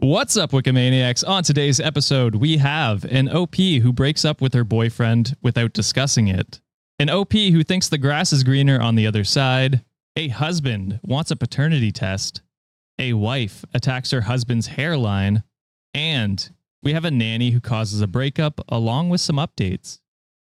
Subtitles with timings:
[0.00, 1.26] What's up, Wikimaniacs?
[1.26, 6.28] On today's episode, we have an OP who breaks up with her boyfriend without discussing
[6.28, 6.60] it,
[7.00, 11.32] an OP who thinks the grass is greener on the other side, a husband wants
[11.32, 12.42] a paternity test,
[13.00, 15.42] a wife attacks her husband's hairline,
[15.92, 19.98] and we have a nanny who causes a breakup along with some updates.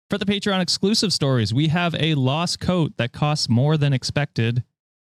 [0.09, 4.63] For the Patreon exclusive stories, we have a lost coat that costs more than expected,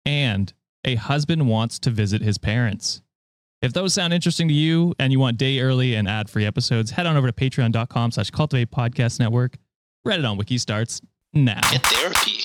[0.07, 0.55] and
[0.87, 3.02] a husband wants to visit his parents.
[3.63, 7.07] If those sound interesting to you and you want day early and ad-free episodes, head
[7.07, 9.57] on over to patreon.com slash cultivate podcast network.
[10.05, 11.01] Reddit on Wiki starts
[11.33, 11.61] now.
[11.71, 12.43] Get therapy.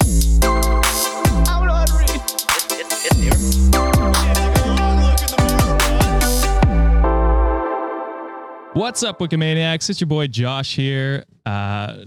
[8.73, 9.89] What's up, Wikimaniacs?
[9.89, 12.05] It's your boy Josh here, uh,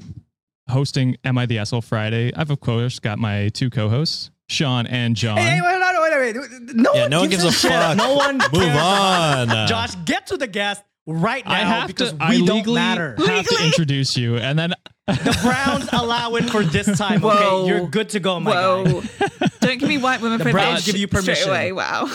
[0.69, 2.33] hosting Am I the Asshole Friday.
[2.37, 5.39] I've, of course, got my two co-hosts, Sean and John.
[5.39, 5.61] Hey,
[6.21, 6.51] wait, no, wait,
[6.95, 7.71] Yeah, one no one gives, gives a shit.
[7.73, 7.97] fuck.
[7.97, 9.49] No one Move cares on.
[9.69, 12.17] Josh, get to the guest right now I have because to.
[12.17, 13.17] we I don't legally matter.
[13.27, 14.75] have to introduce you, and then
[15.07, 17.25] The Browns allow it for this time.
[17.25, 19.01] Okay, you're good to go, my Whoa.
[19.01, 19.09] guy.
[19.61, 20.71] Don't give me white women for The privilege.
[20.73, 21.35] Browns give you permission.
[21.35, 22.07] Straight away, wow.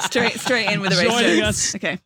[0.00, 1.74] straight straight in with the Joining us.
[1.74, 1.98] Okay.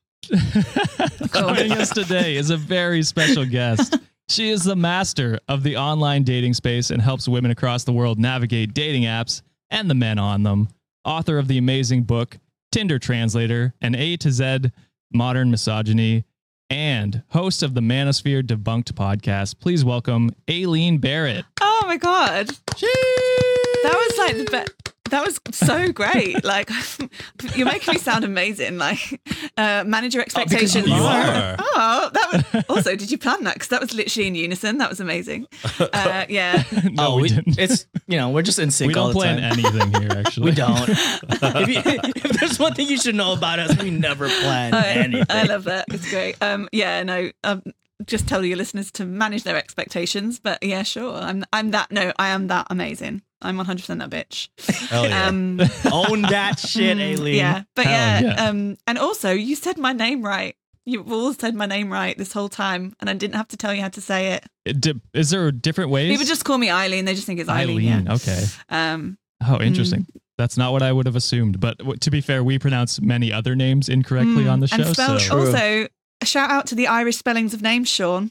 [1.32, 3.96] joining us today is a very special guest.
[4.28, 8.18] She is the master of the online dating space and helps women across the world
[8.18, 10.68] navigate dating apps and the men on them.
[11.04, 12.38] Author of the amazing book
[12.72, 14.70] Tinder Translator, an A to Z
[15.12, 16.24] modern misogyny,
[16.68, 19.60] and host of the Manosphere Debunked podcast.
[19.60, 21.44] Please welcome Aileen Barratt.
[21.60, 22.48] Oh my god.
[22.48, 24.72] That was like the best.
[25.10, 26.44] That was so great.
[26.44, 26.68] Like
[27.54, 28.78] you're making me sound amazing.
[28.78, 29.20] Like
[29.56, 30.86] uh, manage your because expectations.
[30.86, 31.56] you are.
[31.58, 32.96] Oh, that was also.
[32.96, 33.54] Did you plan that?
[33.54, 34.78] Because that was literally in unison.
[34.78, 35.46] That was amazing.
[35.78, 36.62] Uh, yeah.
[36.90, 37.58] no, oh, we, we, didn't.
[37.58, 39.58] it's you know we're just in sync we don't the plan time.
[39.58, 40.44] anything here, actually.
[40.44, 40.88] we don't.
[40.88, 44.86] if, you, if there's one thing you should know about us, we never plan I,
[44.88, 45.26] anything.
[45.30, 45.86] I love that.
[45.88, 46.36] It's great.
[46.42, 47.30] Um, yeah, no.
[47.44, 47.62] Um,
[48.04, 50.38] just tell your listeners to manage their expectations.
[50.38, 51.14] But yeah, sure.
[51.14, 51.44] I'm.
[51.52, 51.90] I'm that.
[51.90, 53.22] No, I am that amazing.
[53.42, 54.48] I'm 100 percent that bitch.
[54.88, 55.26] Hell yeah.
[55.26, 55.60] Um,
[55.92, 57.36] Own that shit, mm, Aileen.
[57.36, 58.48] Yeah, but Hell yeah, yeah.
[58.48, 60.56] Um, and also you said my name right.
[60.88, 63.74] You've all said my name right this whole time, and I didn't have to tell
[63.74, 64.44] you how to say it.
[64.64, 66.10] It di- is there different ways?
[66.12, 67.04] People just call me Eileen.
[67.04, 67.78] They just think it's Eileen.
[67.92, 68.06] Eileen.
[68.06, 68.14] yeah.
[68.14, 68.44] Okay.
[68.68, 70.06] Um, Oh, interesting.
[70.38, 71.60] That's not what I would have assumed.
[71.60, 74.76] But w- to be fair, we pronounce many other names incorrectly mm, on the show.
[74.76, 75.88] And spell, so also,
[76.24, 78.30] shout out to the Irish spellings of names, Sean.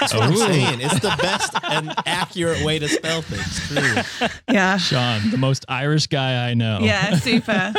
[0.00, 0.36] That's what I'm oh.
[0.36, 0.80] saying.
[0.80, 3.68] It's the best and accurate way to spell things.
[3.68, 4.28] True.
[4.50, 4.78] Yeah.
[4.78, 6.78] Sean, the most Irish guy I know.
[6.80, 7.72] Yeah, super.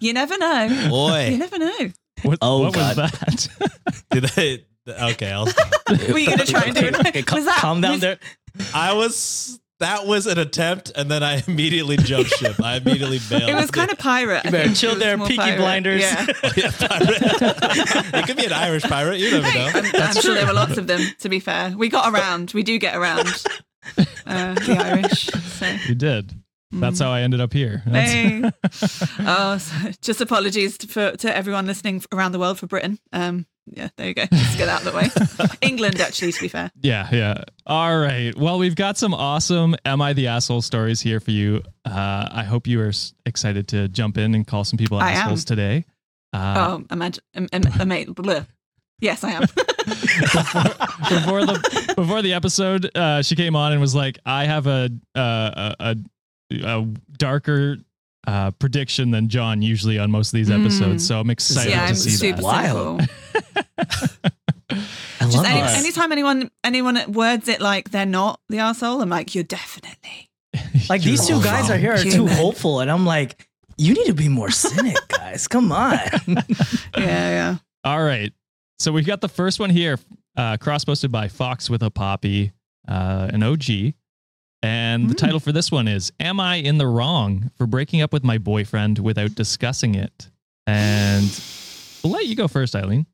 [0.00, 0.86] you never know.
[0.88, 1.28] Boy.
[1.32, 1.90] You never know.
[2.22, 2.96] What, Oh, what was God.
[2.96, 3.48] that?
[4.10, 4.64] did I?
[5.12, 5.72] Okay, I'll stop.
[5.90, 6.98] Were you going to try and do it?
[6.98, 8.18] Okay, cal- Was that- calm down was- there.
[8.74, 9.60] I was.
[9.80, 12.60] That was an attempt, and then I immediately jumped ship.
[12.62, 13.48] I immediately bailed.
[13.50, 14.42] It was kind of pirate.
[14.44, 14.76] I You better think.
[14.76, 15.58] chill It was there, more Peaky pirate.
[15.58, 16.00] Blinders.
[16.02, 16.26] Yeah.
[16.56, 17.18] Yeah, pirate.
[18.14, 19.20] it could be an Irish pirate.
[19.20, 19.70] You never know.
[19.74, 21.74] I'm, I'm sure there were lots of them, to be fair.
[21.76, 22.50] We got around.
[22.54, 23.28] We do get around.
[24.26, 25.26] Uh, the Irish.
[25.26, 25.66] So.
[25.86, 26.32] you did.
[26.72, 27.78] That's how I ended up here.
[27.86, 28.42] Hey.
[29.20, 32.98] oh, so just apologies to, for, to everyone listening around the world for Britain.
[33.12, 34.24] Um, yeah, there you go.
[34.30, 35.48] Let's get out of the way.
[35.60, 36.70] England, actually, to be fair.
[36.80, 37.44] Yeah, yeah.
[37.66, 38.36] All right.
[38.36, 41.62] Well, we've got some awesome Am I the Asshole stories here for you.
[41.84, 42.92] Uh, I hope you are
[43.26, 45.16] excited to jump in and call some people I am.
[45.16, 45.84] assholes today.
[46.32, 48.46] Uh, oh, imagine, um, um.
[49.00, 49.42] Yes, I am.
[49.46, 54.90] before the before the episode, uh, she came on and was like, "I have a
[55.14, 55.96] uh, a, a,
[56.64, 56.86] a
[57.16, 57.76] darker
[58.28, 61.88] uh, prediction than John usually on most of these episodes." So I'm excited yeah, to
[61.88, 62.44] I'm see super that.
[62.44, 63.00] Wild.
[63.00, 64.30] cynical.
[65.20, 65.78] I love Just any, this.
[65.78, 70.30] anytime anyone anyone words it like they're not the asshole, I'm like, you're definitely.
[70.88, 71.72] Like these two guys wrong.
[71.72, 75.46] are here are too hopeful, and I'm like, you need to be more cynic, guys.
[75.46, 75.98] Come on.
[76.26, 76.38] Yeah,
[76.96, 77.56] yeah.
[77.84, 78.32] All right.
[78.78, 79.98] So we've got the first one here,
[80.36, 82.52] uh, cross posted by Fox with a Poppy,
[82.88, 83.92] uh, an OG.
[84.62, 85.18] And the Mm.
[85.18, 88.38] title for this one is Am I in the Wrong for Breaking Up with My
[88.38, 90.30] Boyfriend Without Discussing It?
[90.66, 91.30] And
[92.02, 93.06] we'll let you go first, Eileen.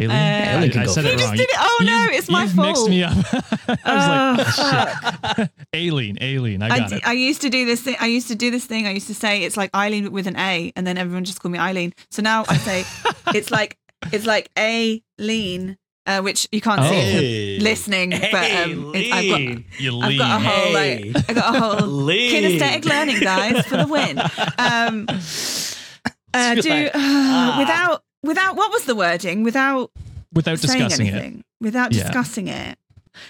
[0.00, 0.10] Aileen?
[0.16, 1.36] Uh, I, I said You it just wrong.
[1.36, 1.56] did it.
[1.58, 2.66] Oh no, You've- it's my you've fault.
[2.68, 3.12] mixed me up.
[3.84, 5.50] I was Oh, like, shit.
[5.76, 7.06] Aileen, Aileen, I I, got d- it.
[7.06, 7.96] I used to do this thing.
[8.00, 8.86] I used to do this thing.
[8.86, 11.52] I used to say it's like Eileen with an A, and then everyone just called
[11.52, 11.92] me Eileen.
[12.10, 12.84] So now I say
[13.34, 13.78] it's like
[14.12, 15.76] It's like a lean,
[16.06, 17.44] uh, which you can't see Hey.
[17.54, 21.12] you're listening, but um, it, I've got I've got a whole Hey.
[21.14, 22.32] like I've got a whole Lean.
[22.58, 24.18] kinesthetic learning, guys, for the win.
[24.58, 25.06] Um,
[26.34, 27.56] uh, do like, uh, ah.
[27.58, 29.42] without without what was the wording?
[29.42, 29.90] Without
[30.32, 31.14] without saying discussing it.
[31.14, 32.04] anything, without Yeah.
[32.04, 32.78] discussing it.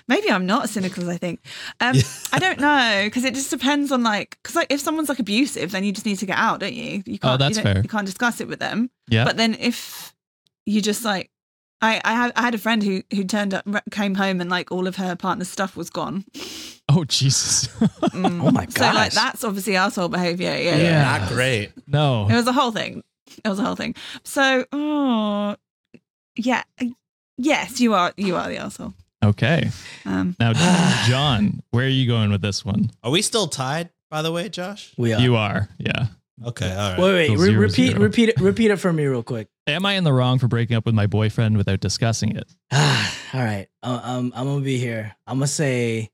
[0.06, 1.40] Maybe I'm not as cynical as I think.
[1.80, 1.96] Um,
[2.32, 5.72] I don't know because it just depends on like because like if someone's like abusive,
[5.72, 7.02] then you just need to get out, don't you?
[7.04, 7.34] You can't.
[7.34, 7.82] Oh, that's you fair.
[7.82, 8.90] You can't discuss it with them.
[9.08, 9.24] Yeah.
[9.24, 10.14] But then if
[10.66, 11.30] you just like.
[11.82, 14.70] I, I, had, I had a friend who who turned up came home and like
[14.70, 16.24] all of her partner's stuff was gone.
[16.88, 17.66] oh Jesus.
[18.12, 18.42] Mm.
[18.42, 18.72] Oh my god!
[18.78, 20.50] So like that's obviously asshole behavior.
[20.50, 20.82] Yeah, Yeah.
[20.82, 21.18] yeah.
[21.18, 21.72] Not great.
[21.86, 22.28] no.
[22.28, 23.02] It was a whole thing.
[23.44, 23.94] It was a whole thing.
[24.24, 25.56] So, oh,
[26.36, 26.62] yeah,
[27.38, 28.12] yes, you are.
[28.16, 28.92] You are the asshole.
[29.24, 29.70] Okay.
[30.04, 30.52] Um, Now,
[31.06, 32.90] John, where are you going with this one?
[33.02, 34.92] Are we still tied, by the way, Josh?
[34.98, 35.20] we are.
[35.20, 35.68] You are.
[35.78, 36.06] Yeah.
[36.44, 36.98] Okay, all right.
[36.98, 37.26] Wait, wait.
[37.28, 38.00] So Re- zero, repeat, zero.
[38.00, 38.40] repeat it.
[38.40, 39.48] Repeat it for me, real quick.
[39.66, 42.50] Am I in the wrong for breaking up with my boyfriend without discussing it?
[42.72, 42.80] All
[43.34, 43.66] right.
[43.82, 45.14] Uh, um, I'm gonna be here.
[45.26, 46.10] I'm gonna say,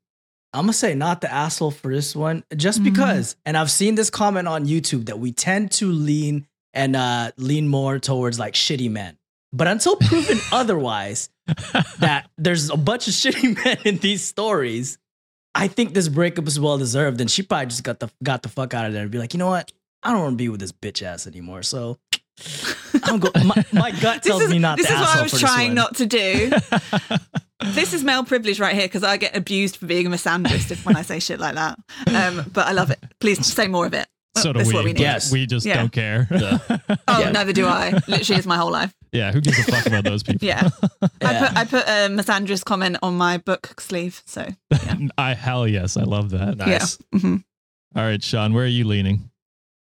[0.52, 2.84] I'm gonna say not the asshole for this one, just Mhm.
[2.84, 3.36] because.
[3.46, 7.68] And I've seen this comment on YouTube that we tend to lean and uh lean
[7.68, 9.16] more towards like shitty men.
[9.52, 11.30] But until proven otherwise,
[12.00, 14.98] that there's a bunch of shitty men in these stories,
[15.54, 17.20] I think this breakup is well deserved.
[17.22, 19.32] And she probably just got the got the fuck out of there and be like,
[19.32, 19.72] you know what?
[20.02, 21.62] I don't want to be with this bitch ass anymore.
[21.62, 21.98] So
[23.04, 23.30] I'm go.
[23.44, 24.82] My, my gut this tells is me not to.
[24.82, 26.50] this the is what I was trying not to do.
[27.74, 30.86] this is male privilege right here because I get abused for being a misandrist if
[30.86, 31.78] when I say shit like that.
[32.06, 32.98] Um, but I love it.
[33.20, 34.06] Please say more of it.
[34.36, 34.74] So do That's we.
[34.74, 35.00] what we need.
[35.00, 35.32] Yes.
[35.32, 35.78] We just Yeah.
[35.78, 36.28] don't care.
[36.30, 36.58] Yeah.
[37.08, 37.30] Oh, Yeah.
[37.30, 37.90] neither do I.
[38.06, 38.94] Literally, is my whole life.
[39.10, 39.32] yeah.
[39.32, 40.46] Who gives a fuck about those people?
[40.46, 40.68] Yeah.
[41.22, 44.22] I put I put a misandrist comment on my book sleeve.
[44.26, 44.46] So
[45.16, 45.96] I hell yes.
[45.96, 46.58] I love that.
[46.58, 46.98] Nice.
[47.12, 47.36] hmm
[47.96, 49.30] All right, Sean, where are you leaning?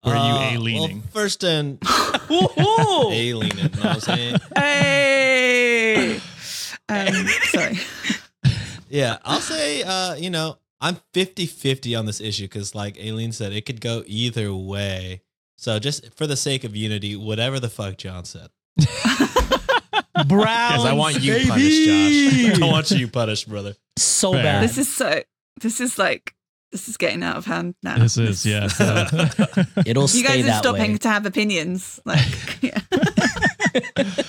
[0.05, 0.97] Where are you Uh, a leaning?
[0.99, 3.11] Well, first and Woohoo!
[3.11, 3.57] a leaning.
[3.57, 4.37] You know what I'm saying?
[4.55, 6.19] hey.
[6.89, 7.79] Um, sorry.
[8.87, 13.31] Yeah, I'll say, uh, you know, I'm 50 50 on this issue because, like Aileen
[13.33, 15.21] said, it could go either way.
[15.57, 18.49] So, just for the sake of unity, whatever the fuck John said.
[20.27, 21.49] Browns, Because I want you baby.
[21.49, 22.61] punished, Josh.
[22.61, 23.75] I want you punished, brother.
[23.97, 24.43] So Fair.
[24.43, 24.63] bad.
[24.63, 25.23] This is so.
[25.59, 26.34] This is like.
[26.71, 27.97] This is getting out of hand now.
[27.97, 28.67] this is yeah.
[28.67, 29.05] so-
[29.85, 30.97] It'll You stay guys are that stopping way.
[30.97, 31.99] to have opinions.
[32.05, 32.25] Like,
[32.61, 32.79] yeah.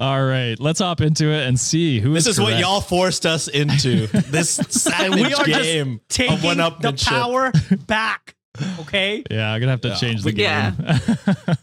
[0.00, 3.48] All right, let's hop into it and see who This is what y'all forced us
[3.48, 4.06] into.
[4.06, 7.52] This savage we are just game Taking of one the power
[7.86, 8.34] back.
[8.80, 9.22] Okay.
[9.30, 9.94] Yeah, I'm gonna have to Yeah.
[9.96, 10.74] change the game.
[10.78, 11.54] Yeah.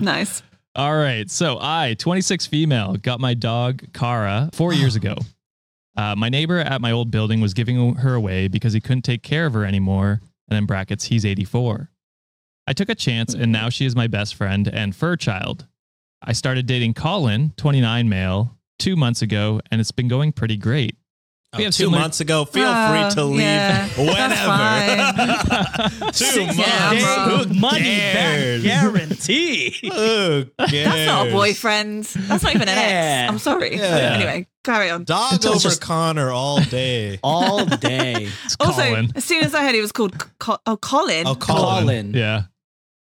[0.00, 0.42] nice.
[0.74, 1.30] All right.
[1.30, 5.16] So I, 26 female, got my dog Kara four years ago.
[5.96, 9.22] Uh, my neighbor at my old building was giving her away because he couldn't take
[9.22, 10.20] care of her anymore.
[10.48, 11.90] And in brackets, he's 84.
[12.66, 15.66] I took a chance, and now she is my best friend and fur child.
[16.22, 20.96] I started dating Colin, 29 male, two months ago, and it's been going pretty great.
[21.52, 22.44] Oh, We have two similar- months ago.
[22.44, 26.06] Feel Oh, free to leave yeah, whenever.
[26.12, 26.58] two Six months.
[26.58, 28.64] Yeah, Who money cares?
[28.64, 29.76] back guarantee.
[29.82, 30.84] Who cares?
[30.84, 32.04] That's not a boyfriend.
[32.04, 33.22] That's not even an Yeah.
[33.22, 33.32] ex.
[33.32, 33.76] I'm sorry.
[33.76, 34.12] Yeah.
[34.14, 35.04] Anyway, carry on.
[35.04, 37.18] Dog It's over just- Connor all day.
[37.22, 38.28] All day.
[38.44, 39.12] It's Also, Colin.
[39.14, 41.26] as soon as I heard he was called Co- oh Colin.
[41.26, 41.84] Oh, Colin.
[41.86, 42.12] Colin.
[42.14, 42.42] Yeah.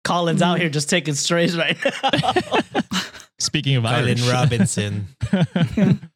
[0.03, 2.51] Colin's out here just taking strays right now.
[3.39, 4.29] Speaking of Colin Irish.
[4.29, 5.07] Robinson.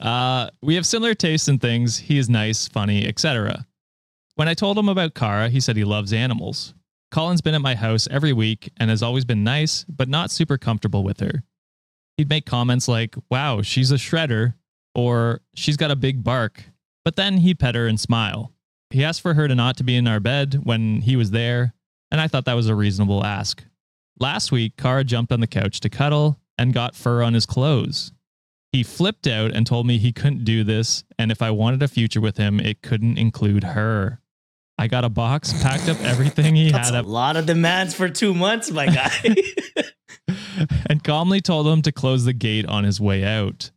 [0.00, 1.96] Uh, we have similar tastes in things.
[1.96, 3.64] He is nice, funny, etc.
[4.34, 6.74] When I told him about Kara, he said he loves animals.
[7.10, 10.58] Colin's been at my house every week and has always been nice, but not super
[10.58, 11.44] comfortable with her.
[12.18, 14.54] He'd make comments like, wow, she's a shredder,
[14.96, 16.64] or she's got a big bark,
[17.04, 18.50] but then he'd pet her and smile.
[18.90, 21.74] He asked for her to not to be in our bed when he was there,
[22.10, 23.62] and I thought that was a reasonable ask.
[24.18, 28.12] Last week, Kara jumped on the couch to cuddle and got fur on his clothes.
[28.72, 31.88] He flipped out and told me he couldn't do this, and if I wanted a
[31.88, 34.20] future with him, it couldn't include her.
[34.78, 37.94] I got a box, packed up everything he That's had a up, lot of demands
[37.94, 39.12] for two months, my guy.
[40.88, 43.70] and calmly told him to close the gate on his way out.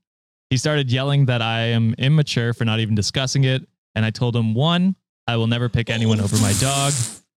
[0.50, 4.36] He started yelling that I am immature for not even discussing it, and I told
[4.36, 4.96] him one,
[5.28, 6.94] I will never pick anyone over my dog,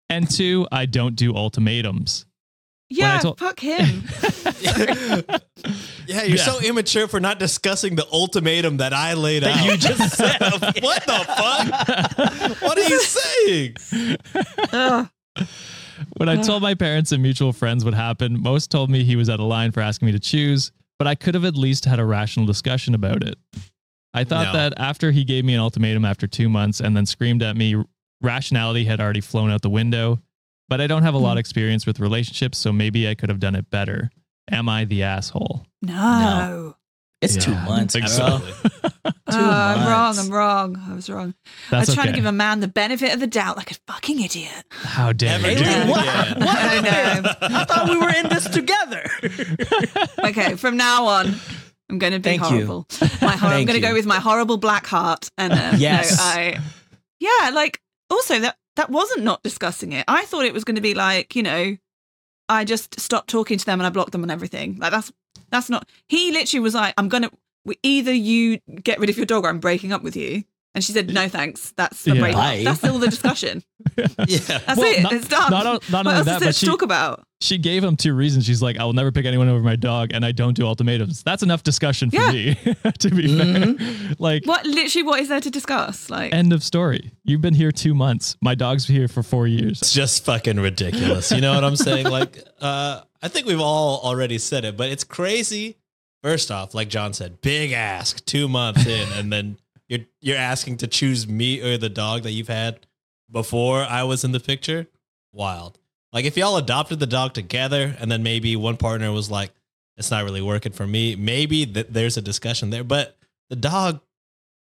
[0.10, 2.26] and two, I don't do ultimatums.
[2.90, 4.04] yeah, I told- fuck him.
[6.08, 6.44] Yeah, you're Yeah.
[6.44, 9.66] so immature for not discussing the ultimatum that I laid that out.
[9.66, 10.40] you just said.
[10.82, 12.62] what the fuck?
[12.64, 13.76] what are you saying?
[14.74, 15.08] Ugh.
[16.18, 16.44] When I Ugh.
[16.44, 19.46] told my parents and mutual friends what happened, most told me he was out of
[19.46, 22.46] line for asking me to choose, but I could have at least had a rational
[22.46, 23.40] discussion about it.
[24.14, 24.54] I thought No.
[24.54, 27.82] that after he gave me an ultimatum after two months and then screamed at me,
[28.22, 30.20] rationality had already flown out the window.
[30.68, 31.38] But I don't have a lot hmm.
[31.38, 34.12] of experience with relationships, so maybe I could have done it better.
[34.52, 35.66] Am I the asshole?
[35.82, 36.76] No.
[37.22, 38.16] It's two Yeah, I months, think bro.
[38.16, 38.26] so.
[38.42, 40.18] Oh, Two I'm wrong.
[40.18, 40.84] I'm wrong.
[40.90, 41.36] I was wrong.
[41.46, 42.14] I That's was trying okay.
[42.14, 44.64] to give a man the benefit of the doubt like a fucking idiot.
[44.72, 45.58] How dare you?
[45.58, 46.02] do it what?
[46.02, 46.40] again.
[46.40, 46.58] What?
[46.58, 47.32] I know.
[47.42, 49.04] I thought we were in this together.
[50.24, 51.34] Okay, from now on,
[51.90, 52.48] I'm going to be Thank you.
[52.66, 52.88] horrible.
[53.22, 55.30] My hor- I'm going to go with my horrible black heart.
[55.38, 56.18] And um, Yes.
[56.18, 56.60] no, I,
[57.20, 60.06] yeah, like also that that wasn't not discussing it.
[60.08, 61.78] I thought it was going to be like you know,
[62.48, 64.78] I just stopped talking to them and I blocked them and everything.
[64.78, 65.12] Like that's
[65.52, 65.90] that's not.
[66.08, 67.30] He literally was like, I'm gonna
[67.84, 70.44] either you get rid of your dog or I'm breaking up with you.
[70.76, 71.72] And she said, no, thanks.
[71.72, 72.22] That's the Yeah.
[72.22, 72.42] breakup.
[72.42, 72.62] Bye.
[72.64, 73.64] That's all the discussion.
[73.98, 74.06] Yeah.
[74.16, 75.02] That's Well, it.
[75.04, 75.52] not- it's done.
[75.52, 77.24] not o- not what else that, is there but to she- talk about?
[77.42, 78.46] She gave him two reasons.
[78.46, 81.24] She's like, I will never pick anyone over my dog, and I don't do ultimatums.
[81.24, 82.32] That's enough discussion for Yeah.
[82.32, 82.56] me,
[83.00, 84.14] to be fair.
[84.20, 85.04] Like, What literally?
[85.04, 86.10] What is there to discuss?
[86.10, 87.12] Like, end of story.
[87.24, 88.36] You've been here two months.
[88.42, 89.82] My dog's here for four years.
[89.82, 91.32] It's just fucking ridiculous.
[91.32, 92.08] You know what I'm saying?
[92.10, 95.78] Like, uh, I think we've all already said it, but it's crazy.
[96.24, 99.58] First off, like John said, big ask, two months in, and then
[99.90, 102.86] you're you're asking to choose me or the dog that you've had
[103.30, 104.88] before I was in the picture.
[105.34, 105.78] Wild.
[106.14, 109.52] Like if y'all adopted the dog together, and then maybe one partner was like,
[109.98, 113.18] "It's not really working for me." Maybe th- there's a discussion there, but
[113.50, 114.00] the dog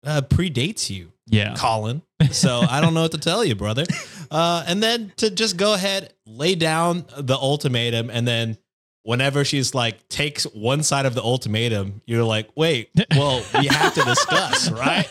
[0.04, 1.12] uh, predates you.
[1.26, 1.54] Yeah.
[1.56, 2.02] Colin.
[2.30, 3.84] So I don't know what to tell you, brother.
[4.30, 8.56] Uh, and then to just go ahead, lay down the ultimatum, and then
[9.04, 13.94] whenever she's like takes one side of the ultimatum, you're like, wait, well, we have
[13.94, 15.08] to discuss, right?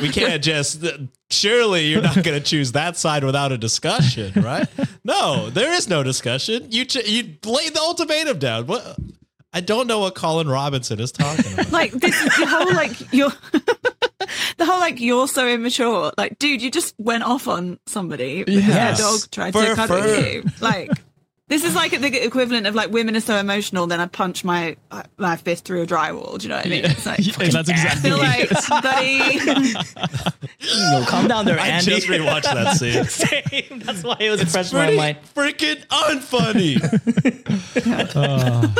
[0.00, 0.84] We can't just.
[1.30, 4.68] Surely you're not going to choose that side without a discussion, right?
[5.02, 6.66] No, there is no discussion.
[6.70, 8.66] You ch- you lay the ultimatum down.
[8.66, 8.96] What?
[9.54, 11.72] I don't know what Colin Robinson is talking about.
[11.72, 13.32] like this is the whole like you're
[14.58, 16.12] the whole like you're so immature.
[16.16, 18.98] Like, dude, you just went off on somebody because Yes.
[18.98, 20.20] their dog tried For to cuddle fur.
[20.26, 20.44] you.
[20.60, 20.90] Like,
[21.52, 23.86] this is like the equivalent of like women are so emotional.
[23.86, 26.38] Then I punch my uh, my fist through a drywall.
[26.38, 26.84] Do you know what I mean?
[26.86, 27.20] It's like.
[27.42, 28.48] Yeah, that's I exactly feel like,
[28.82, 29.38] buddy,
[30.60, 31.92] Yo, calm down there, I Andy.
[31.92, 33.04] I just rewatched that scene.
[33.04, 33.80] Same.
[33.80, 35.18] That's why it was fresh in my mind.
[35.34, 36.78] freaking unfunny.
[38.14, 38.74] Oh.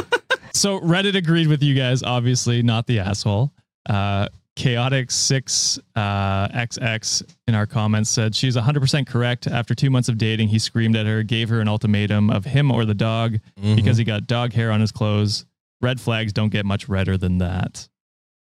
[0.55, 3.53] so Reddit agreed with you guys, obviously not the asshole.
[3.89, 9.47] Uh, Chaotic six uh, XX in our comments said she's 100% correct.
[9.47, 12.71] After two months of dating, he screamed at her, gave her an ultimatum of him
[12.71, 13.39] or the dog
[13.75, 15.47] because he got dog hair on his clothes.
[15.81, 17.89] Red flags don't get much redder than that.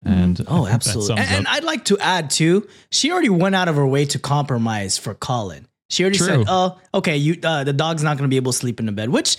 [0.05, 1.17] And Oh, absolutely.
[1.19, 2.69] And, and I'd like to add too.
[2.91, 5.67] She already went out of her way to compromise for Colin.
[5.91, 6.27] She already True.
[6.27, 8.87] said, "Oh, okay, you uh, the dog's not going to be able to sleep in
[8.87, 9.37] the bed," which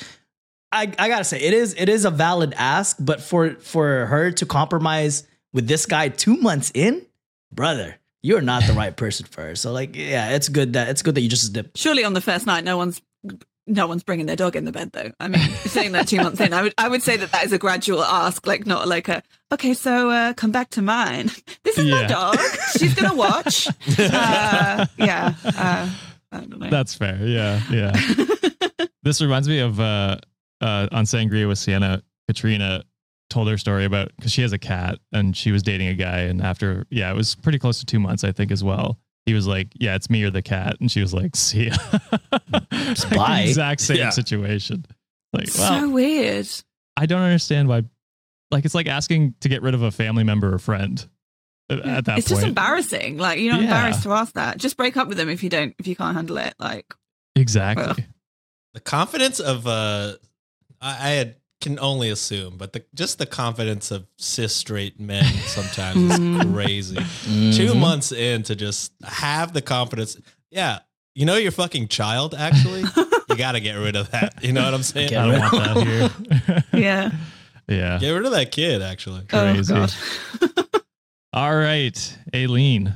[0.72, 2.98] I, I gotta say it is it is a valid ask.
[3.00, 7.06] But for for her to compromise with this guy two months in,
[7.52, 9.56] brother, you're not the right person for her.
[9.56, 11.78] So like, yeah, it's good that it's good that you just dipped.
[11.78, 13.02] surely on the first night, no one's
[13.68, 15.12] no one's bringing their dog in the bed though.
[15.20, 17.54] I mean, saying that two months in, I would I would say that that is
[17.54, 21.30] a gradual ask, like not like a okay, so uh, come back to mine.
[21.64, 22.40] This is my dog.
[22.78, 23.68] She's gonna watch.
[24.00, 25.34] Uh, yeah.
[25.44, 25.90] Uh,
[26.32, 26.70] I don't know.
[26.70, 27.18] That's fair.
[27.22, 27.92] Yeah, yeah.
[29.04, 30.18] this reminds me of uh,
[30.62, 32.04] uh, on Sangria with Sienna.
[32.28, 32.84] Katrina
[33.30, 36.20] told her story about because she has a cat and she was dating a guy,
[36.22, 39.00] and after yeah, it was pretty close to two months, I think, as well.
[39.26, 41.76] He was like, "Yeah, it's me or the cat," and she was like, "See ya."
[42.52, 43.42] Like, bye.
[43.42, 44.10] exact same Yeah.
[44.12, 44.86] situation.
[45.34, 46.48] Like, well, so weird.
[46.96, 47.84] I don't understand why.
[48.50, 51.06] Like, it's like asking to get rid of a family member or friend
[51.70, 52.38] at, at that it's point.
[52.40, 53.18] just embarrassing.
[53.18, 53.68] Like you're not Yeah.
[53.68, 54.58] embarrassed to ask that.
[54.58, 56.54] Just break up with them if you don't if you can't handle it.
[56.60, 56.86] Like
[57.36, 58.06] exactly.
[58.74, 60.14] the confidence of uh
[60.82, 65.24] I, I had can only assume, but the just the confidence of cis straight men
[65.48, 66.54] sometimes is Mm.
[66.54, 66.96] crazy.
[66.96, 67.80] Two Mhm.
[67.80, 70.18] months in to just have the confidence.
[70.52, 70.80] Yeah.
[71.16, 72.82] You know your fucking child, actually?
[72.82, 74.44] you gotta get rid of that.
[74.44, 75.10] You know what I'm saying?
[75.10, 76.82] Get I don't want that here.
[76.82, 77.12] yeah.
[77.68, 77.98] yeah.
[78.00, 79.22] Get rid of that kid, actually.
[79.26, 79.74] Crazy.
[79.74, 80.82] Oh god.
[81.34, 82.94] All right, Aileen.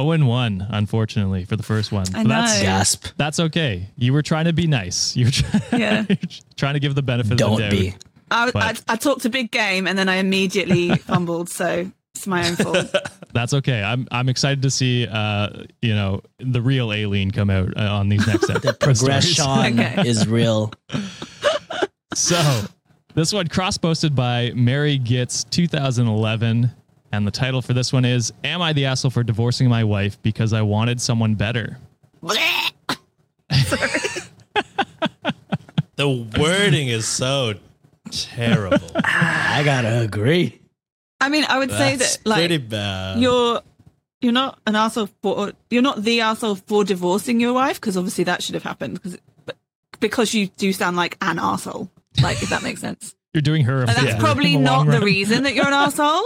[0.00, 2.04] 0 and 1, unfortunately, for the first one.
[2.14, 2.62] I But That's.
[2.62, 3.06] Gasp!
[3.16, 3.88] that's okay.
[3.96, 5.16] You were trying to be nice.
[5.16, 6.04] You were trying, Yeah.
[6.56, 7.70] trying to give the benefit of Don't the doubt.
[7.70, 7.94] be.
[8.30, 12.46] I, I, I talked a big game and then I immediately fumbled, so it's my
[12.48, 12.94] own fault.
[13.32, 13.82] That's okay.
[13.82, 15.48] I'm I'm excited to see uh
[15.82, 18.62] you know the real Aileen come out uh, on these next episodes.
[18.62, 19.44] The progression
[19.80, 20.08] Okay.
[20.08, 20.72] is real.
[22.14, 22.62] So,
[23.14, 26.70] this one cross posted by Mary Gitz 2011.
[27.12, 30.20] And the title for this one is Am I the asshole for divorcing my wife
[30.22, 31.78] because I wanted someone better?
[35.96, 37.54] The wording is so
[38.10, 38.78] terrible.
[39.04, 40.58] I gotta agree.
[41.20, 43.20] I mean, I would say That's that like pretty bad.
[43.20, 43.60] you're
[44.22, 48.24] you're not an asshole for you're not the asshole for divorcing your wife because obviously
[48.24, 49.18] that should have happened because
[49.98, 51.90] because you do sound like an asshole
[52.22, 54.86] like if that makes sense You're doing her a And that's in probably the long
[54.86, 56.22] not the reason that you're an asshole.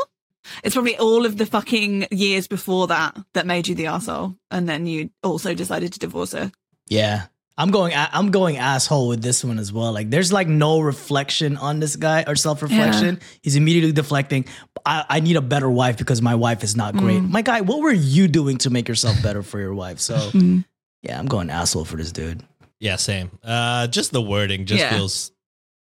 [0.62, 4.68] It's probably all of the fucking years before that that made you the asshole, and
[4.68, 6.52] then you also decided to divorce her.
[6.88, 7.26] Yeah.
[7.56, 9.92] I'm going I'm going asshole with this one as well.
[9.92, 13.20] Like there's like no reflection on this guy or self-reflection.
[13.42, 14.46] He's immediately deflecting.
[14.84, 17.22] I, I need a better wife because my wife is not great.
[17.22, 17.30] Mm.
[17.30, 20.00] My guy, what were you doing to make yourself better for your wife?
[20.00, 20.64] So Mm.
[21.02, 22.42] yeah, I'm going asshole for this dude.
[22.80, 23.30] Yeah, same.
[23.44, 24.90] Uh, just the wording just Yeah.
[24.90, 25.30] feels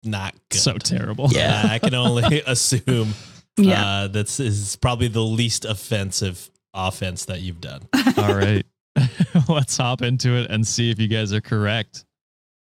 [0.04, 0.60] not good.
[0.62, 1.30] So terrible.
[1.32, 1.64] Yeah.
[1.66, 3.16] Uh, I can only assume
[3.58, 3.86] Yeah.
[3.86, 7.82] uh, this is probably the least offensive offense that you've done.
[8.18, 8.66] All right.
[9.50, 12.06] Let's hop into it and see if you guys are correct.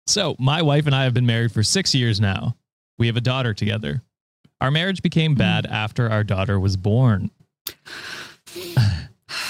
[0.06, 2.56] So, my wife and I have been married for six years now.
[2.98, 4.02] We have a daughter together.
[4.60, 7.30] Our marriage became bad after our daughter was born.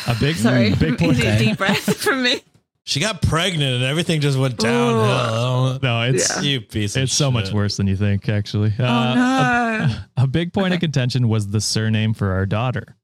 [0.06, 1.16] A big, Sorry, big point.
[1.16, 2.42] deep, deep breath from me.
[2.90, 5.78] She got pregnant and everything just went downhill.
[5.80, 6.42] No, it's Yeah.
[6.42, 8.28] You piece of it's so much worse than you think.
[8.28, 9.96] Actually, Oh Uh, no!
[10.24, 12.96] A big point of contention was the surname for our daughter.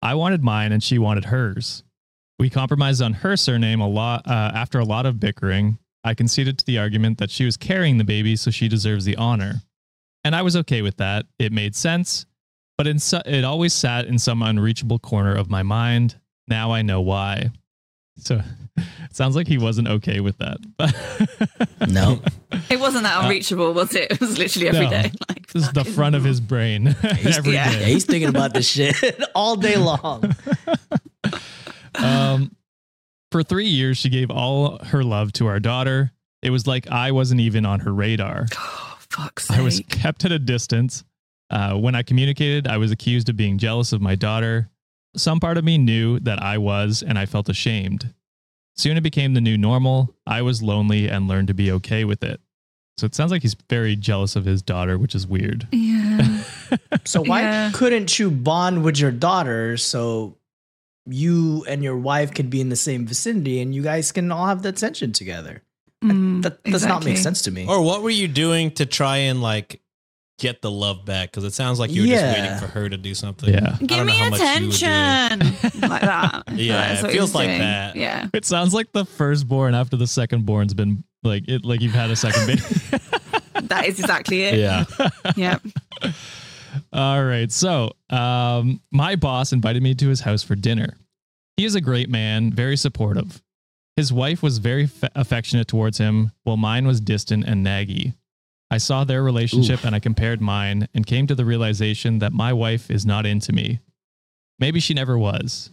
[0.00, 1.82] I wanted mine and she wanted hers.
[2.38, 5.78] We compromised on her surname a lot uh, after a lot of bickering.
[6.04, 9.16] I conceded to the argument that she was carrying the baby, so she deserves the
[9.16, 9.62] honor.
[10.22, 11.26] And I was okay with that.
[11.40, 12.26] It made sense,
[12.78, 16.14] but in so- it always sat in some unreachable corner of my mind.
[16.46, 17.50] Now I know why.
[18.18, 18.40] So
[18.76, 20.58] it sounds like he wasn't okay with that.
[21.88, 22.20] No.
[22.70, 24.10] It wasn't that unreachable, was it?
[24.10, 24.90] It was literally every No.
[24.90, 25.12] day.
[25.28, 27.52] Like this is the fucking- front of his brain every day.
[27.52, 27.70] yeah.
[27.70, 28.96] yeah, he's thinking about this shit
[29.34, 30.34] all day long.
[31.94, 32.54] um,
[33.30, 36.12] for three years, she gave all her love to our daughter.
[36.42, 38.46] It was like I wasn't even on her radar.
[38.58, 39.58] Oh, fuck's sake.
[39.58, 41.04] I was kept at a distance.
[41.48, 44.68] Uh, when I communicated, I was accused of being jealous of my daughter.
[45.16, 48.12] Some part of me knew that I was, and I felt ashamed.
[48.76, 50.14] Soon it became the new normal.
[50.26, 52.40] I was lonely and learned to be okay with it.
[52.98, 55.68] So it sounds like he's very jealous of his daughter, which is weird.
[55.72, 56.42] yeah.
[57.04, 57.70] So why Yeah.
[57.72, 60.36] couldn't you bond with your daughter so
[61.06, 64.46] you and your wife could be in the same vicinity and you guys can all
[64.46, 65.62] have the attention together?
[66.02, 67.66] Mm, that does not make sense to me.
[67.68, 69.80] Or what were you doing to try and like
[70.38, 71.30] get the love back?
[71.30, 72.20] Because it sounds like you were Yeah.
[72.32, 73.52] just waiting for her to do something.
[73.52, 73.74] Yeah.
[73.74, 74.68] I Give don't know me how much you were doing.
[74.72, 76.42] attention, like that.
[76.54, 77.58] Yeah, That's it feels like doing.
[77.60, 77.96] that.
[77.96, 82.10] Yeah, It sounds like the firstborn after the secondborn's been like it, like you've had
[82.10, 82.62] a second baby.
[83.68, 84.54] that is exactly it.
[84.58, 84.84] Yeah.
[85.36, 85.58] yeah.
[86.92, 87.50] All right.
[87.50, 90.94] So, um, my boss invited me to his house for dinner.
[91.56, 93.42] He is a great man, very supportive.
[93.96, 98.12] His wife was very f- affectionate towards him, while mine was distant and naggy.
[98.70, 102.52] I saw their relationship and I compared mine and came to the realization that my
[102.52, 103.80] wife is not into me.
[104.58, 105.70] Maybe she never was.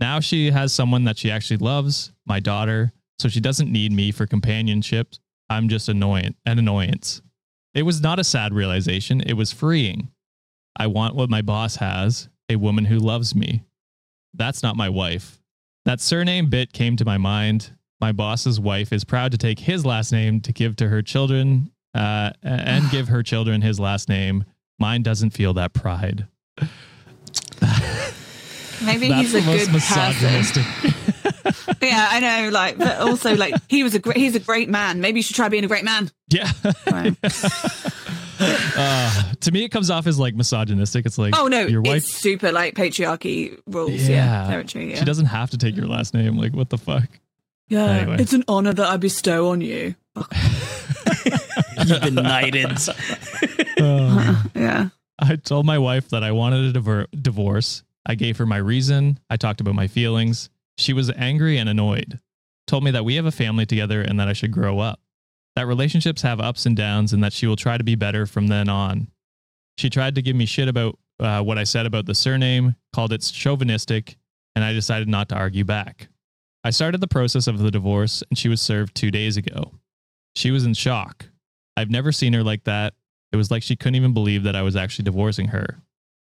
[0.00, 4.10] Now she has someone that she actually loves, my daughter, so she doesn't need me
[4.10, 5.14] for companionship.
[5.48, 7.22] I'm just annoying, an annoyance.
[7.74, 10.08] It was not a sad realization, it was freeing.
[10.76, 13.62] I want what my boss has a woman who loves me.
[14.34, 15.40] That's not my wife.
[15.84, 17.72] That surname bit came to my mind.
[18.00, 21.71] My boss's wife is proud to take his last name to give to her children
[21.94, 24.44] uh, and give her children his last name.
[24.78, 26.26] Mine doesn't feel that pride.
[28.84, 30.12] Maybe That's he's a most good person.
[30.52, 30.64] misogynistic.
[31.82, 32.50] Yeah, I know.
[32.50, 34.16] Like, but also like he was a great.
[34.16, 35.00] He's a great man.
[35.00, 36.08] Maybe you should try being a great man.
[36.28, 36.50] yeah.
[36.86, 37.16] Right.
[38.40, 41.04] uh, to me, it comes off as like misogynistic.
[41.04, 43.90] It's like, Oh no, your wife, it's super like patriarchy rules.
[44.08, 44.44] Yeah.
[44.44, 44.90] Yeah, territory.
[44.90, 44.96] Yeah.
[45.00, 46.36] she doesn't have to take your last name.
[46.36, 47.08] Like, what the fuck?
[47.68, 48.16] yeah, Anyway.
[48.20, 49.96] it's an honor that I bestow on you.
[51.86, 52.72] You've been knighted.
[53.80, 54.88] Uh, Yeah.
[55.18, 57.82] I told my wife that I wanted a diver- divorce.
[58.06, 59.18] I gave her my reason.
[59.30, 60.50] I talked about my feelings.
[60.78, 62.18] She was angry and annoyed.
[62.66, 65.00] Told me that we have a family together and that I should grow up.
[65.56, 68.46] That relationships have ups and downs and that she will try to be better from
[68.48, 69.08] then on.
[69.78, 73.12] She tried to give me shit about uh, what I said about the surname, called
[73.12, 74.16] it chauvinistic,
[74.54, 76.08] and I decided not to argue back.
[76.64, 79.72] I started the process of the divorce and she was served two days ago.
[80.36, 81.26] She was in shock.
[81.76, 82.94] I've never seen her like that.
[83.32, 85.78] It was like she couldn't even believe that I was actually divorcing her.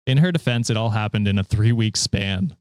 [0.07, 2.57] In her defense, it all happened in a three week span.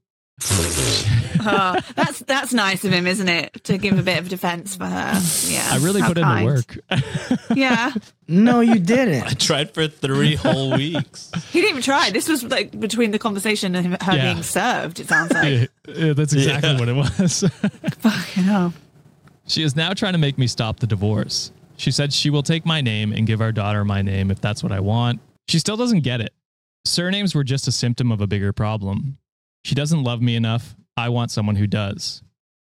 [1.40, 3.64] Oh, that's that's nice of him, isn't it?
[3.66, 5.20] To give a bit of defense for her.
[5.48, 5.68] Yeah.
[5.72, 6.48] I really put kind.
[6.50, 7.02] into work.
[7.56, 7.94] Yeah.
[8.28, 9.24] no, you didn't.
[9.24, 11.32] I tried for three whole weeks.
[11.52, 12.12] He didn't even try.
[12.12, 14.34] This was like between the conversation and her Yeah.
[14.34, 15.72] being served, it sounds like.
[15.88, 16.80] Yeah, yeah, that's exactly Yeah.
[16.80, 17.44] what it was.
[18.00, 18.74] Fucking hell.
[19.48, 21.52] she is now trying to make me stop the divorce.
[21.78, 24.64] She said she will take my name and give our daughter my name if that's
[24.64, 25.20] what I want.
[25.48, 26.34] She still doesn't get it.
[26.86, 29.18] Surnames were just a symptom of a bigger problem.
[29.64, 30.76] She doesn't love me enough.
[30.96, 32.24] I want someone who does.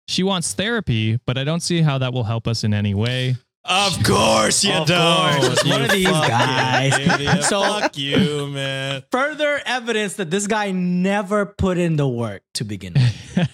[0.08, 3.38] She wants therapy, but I don't see how that will help us in any way.
[3.64, 5.40] Of course you Of don't.
[5.42, 5.64] course.
[5.64, 6.98] You One of these guys.
[6.98, 7.44] idiot.
[7.44, 9.04] So- fuck you, man.
[9.12, 13.50] Further evidence that this guy never put in the work to begin with.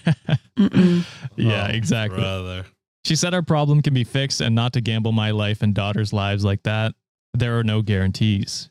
[1.36, 2.18] Yeah, exactly.
[2.18, 2.64] brother.
[3.08, 6.12] She said our problem can be fixed and not to gamble my life and daughter's
[6.12, 6.94] lives like that.
[7.32, 8.68] There are no guarantees.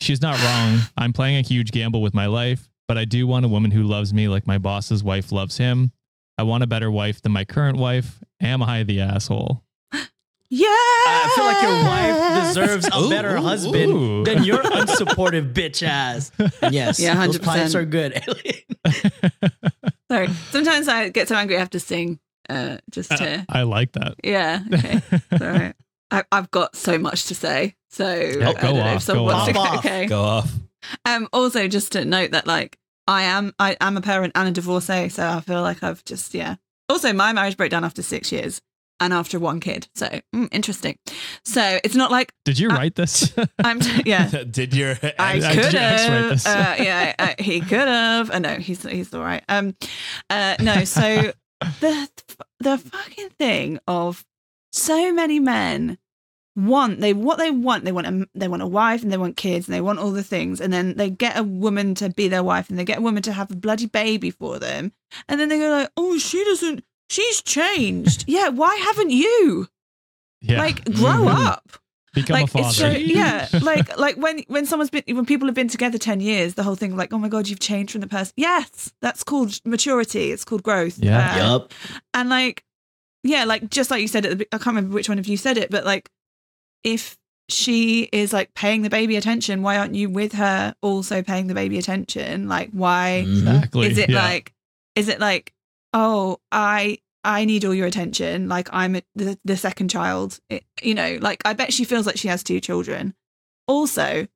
[0.00, 0.80] She's not wrong.
[0.96, 3.84] I'm playing a huge gamble with my life, but I do want a woman who
[3.84, 5.92] loves me like my boss's wife loves him.
[6.36, 8.24] I want a better wife than my current wife.
[8.40, 9.62] Am I the asshole?
[10.48, 10.66] Yeah.
[10.68, 14.24] I feel like your wife deserves a Ooh, better ooh, husband ooh.
[14.24, 16.30] than your unsupportive bitch ass.
[16.72, 17.42] Yes, Yeah, 100%.
[17.42, 18.14] pints are good.
[20.10, 20.28] Sorry.
[20.50, 22.20] Sometimes I get so angry I have to sing.
[22.48, 24.14] Uh, just to I like that.
[24.24, 24.60] yeah.
[24.72, 25.00] Okay.
[25.32, 25.74] All right.
[26.10, 27.74] I, I've got so much to say.
[27.90, 29.70] So Yeah, I go don't know off, if someone go wants to off.
[29.72, 30.06] go- Okay.
[30.06, 30.52] Go off.
[31.04, 31.28] Um.
[31.32, 32.78] Also, just to note that like
[33.08, 36.32] I am I am a parent and a divorcee, so I feel like I've just
[36.34, 36.56] yeah.
[36.88, 38.60] Also, my marriage broke down after six years
[39.00, 39.88] and after one kid.
[39.96, 40.96] So mm, interesting.
[41.44, 43.32] So it's not like Did you Uh, write this?
[43.64, 44.28] I'm yeah.
[44.48, 46.46] Did your I could your ex write have.
[46.46, 48.30] Uh, yeah, uh, he could have.
[48.30, 49.42] Uh, no, he's he's all right.
[49.48, 49.74] Um,
[50.30, 50.84] uh, no.
[50.84, 51.32] So
[51.80, 52.08] the
[52.60, 54.24] the fucking thing of
[54.72, 55.98] so many men
[56.54, 59.36] want they what they want they want a they want a wife and they want
[59.36, 62.28] kids and they want all the things and then they get a woman to be
[62.28, 64.92] their wife and they get a woman to have a bloody baby for them
[65.28, 69.68] and then they go like oh she doesn't she's changed yeah why haven't you
[70.40, 70.58] yeah.
[70.58, 71.46] like grow Mhm.
[71.46, 71.78] up
[72.16, 72.66] Become like a father.
[72.68, 76.20] it's so yeah like like when when someone's been when people have been together 10
[76.20, 79.22] years the whole thing like oh my god you've changed from the person yes that's
[79.22, 81.32] called maturity it's called growth Yeah.
[81.34, 81.74] Uh, yup.
[82.14, 82.64] and like
[83.22, 85.36] yeah like just like you said at the, i can't remember which one of you
[85.36, 86.08] said it but like
[86.82, 87.16] if
[87.48, 91.54] she is like paying the baby attention why aren't you with her also paying the
[91.54, 93.38] baby attention like why Mhm.
[93.38, 93.86] exactly.
[93.86, 94.22] is it yeah.
[94.24, 94.52] like
[94.96, 95.52] is it like
[95.92, 100.64] oh i i need all your attention like i'm a, the, the second child it,
[100.82, 103.14] you know like i bet she feels like she has two children
[103.66, 104.26] also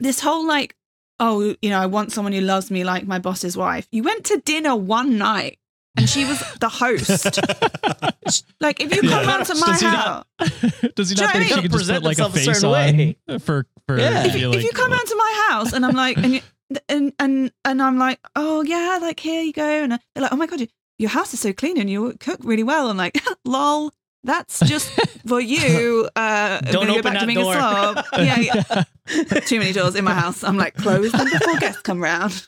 [0.00, 0.76] this whole like
[1.20, 4.24] oh you know i want someone who loves me like my boss's wife you went
[4.24, 5.58] to dinner one night
[5.98, 7.24] and she was the host
[8.60, 9.26] like if you come Yeah.
[9.26, 11.54] round to my Does house not- Does he Do you not think what I she
[11.54, 11.62] mean?
[11.62, 13.16] could just Present put like a himself a face certain way.
[13.40, 14.26] for for Yeah.
[14.26, 16.40] if, you- like, if you come round to my house and I'm like, and, you,
[16.88, 20.36] and and and I'm like, oh yeah, like here you go, and they're like, oh
[20.36, 23.18] my god, you- your house is so clean and you cook really well, I'm like,
[23.44, 23.92] lol,
[24.24, 24.90] that's just
[25.28, 26.08] for you.
[26.16, 27.54] Uh, Don't gonna go open back that to being door.
[27.54, 28.04] a slob.
[28.18, 29.40] Yeah, yeah.
[29.40, 30.42] Too many doors in my house.
[30.42, 32.44] I'm like, close them before guests come round.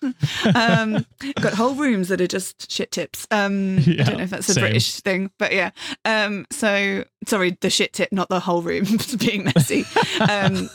[0.57, 1.07] um,
[1.41, 3.29] got whole rooms that are just shit tips.
[3.31, 4.63] Um, I don't know if that's a same.
[4.63, 5.71] British thing, but yeah.
[6.05, 8.87] Um, so sorry, the shit tip, not the whole room
[9.19, 9.85] being messy.
[10.29, 10.69] Um,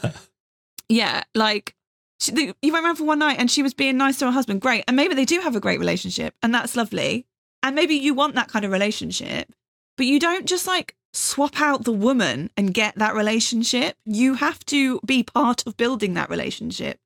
[0.88, 1.76] yeah, like
[2.22, 4.32] she, the, you went around for one night and she was being nice to her
[4.32, 4.62] husband.
[4.62, 7.26] Great, and maybe they do have a great relationship, and that's lovely.
[7.64, 9.52] And maybe you want that kind of relationship,
[9.98, 13.96] but you don't just like swap out the woman and get that relationship.
[14.06, 17.00] You have to be part of building that relationship.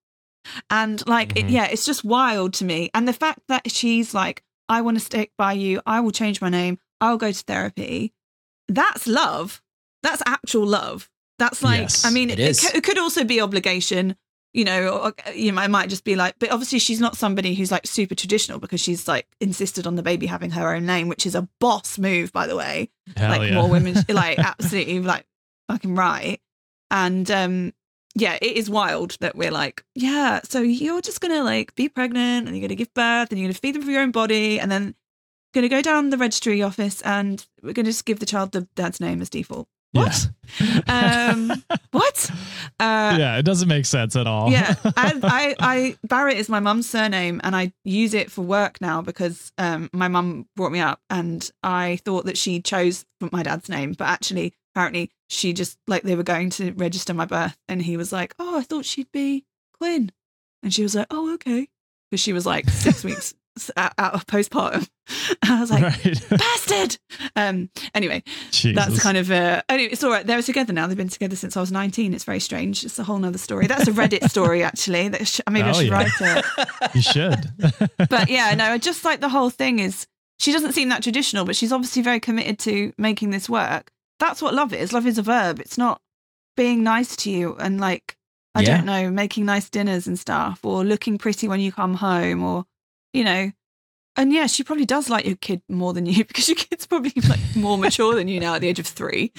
[0.70, 1.52] And like, it, Mhm.
[1.52, 2.90] yeah, it's just wild to me.
[2.94, 5.82] And the fact that she's like, I want to stick by you.
[5.86, 6.80] I will change my name.
[7.00, 8.14] I'll go to therapy.
[8.68, 9.62] That's love.
[10.04, 11.10] That's actual love.
[11.40, 14.16] That's like, Yes, I mean, it it, it could also be obligation.
[14.54, 17.54] You know, or, you know, it might just be like, but obviously she's not somebody
[17.54, 21.08] who's like super traditional because she's like insisted on the baby having her own name,
[21.10, 22.90] which is a boss move, by the way.
[23.16, 23.56] Hell like yeah.
[23.56, 25.26] more women like absolutely like
[25.68, 26.42] fucking right.
[26.90, 27.74] And um
[28.20, 32.48] yeah it is wild that we're like yeah so you're just gonna like be pregnant
[32.48, 34.72] and you're gonna give birth and you're gonna feed them from your own body and
[34.72, 34.96] then
[35.54, 39.00] gonna go down the registry office and we're gonna just give the child the dad's
[39.00, 39.68] name as default.
[39.92, 40.30] What?
[40.88, 41.52] Um
[41.92, 41.97] what
[42.80, 44.52] uh yeah, it doesn't make sense at all.
[44.52, 48.80] yeah, I, I, I Barratt is my mum's surname, and I use it for work
[48.82, 53.44] now because um, my mum brought me up, and I thought that she chose my
[53.44, 57.58] dad's name, but actually, apparently, she just like they were going to register my birth,
[57.68, 59.46] and he was like, "Oh, I thought she'd be
[59.80, 60.12] Quinn,"
[60.62, 61.70] and she was like, "Oh, okay,"
[62.12, 63.34] because she was like six weeks
[63.78, 64.88] out, out of postpartum.
[65.44, 66.26] I was like, right.
[66.30, 66.98] "Bastard!"
[67.36, 68.24] Um, anyway,
[68.64, 71.56] that's kind of uh anyway, it's all right they're together now they've been together since
[71.56, 74.64] i was 19 it's very strange it's a whole other story that's a reddit story
[74.64, 75.94] actually that sh- maybe i Oh, should yeah.
[75.94, 78.10] write it you should.
[78.10, 80.06] but yeah no I just like the whole thing is
[80.40, 84.42] she doesn't seem that traditional but she's obviously very committed to making this work that's
[84.42, 86.02] what love is love is a verb it's not
[86.58, 88.16] being nice to you and like
[88.56, 88.78] i Yeah.
[88.78, 92.66] don't know making nice dinners and stuff or looking pretty when you come home or
[93.18, 93.52] you know
[94.18, 97.14] and yeah, she probably does like your kid more than you because your kid's probably
[97.30, 99.32] like more mature than you now at the age of three.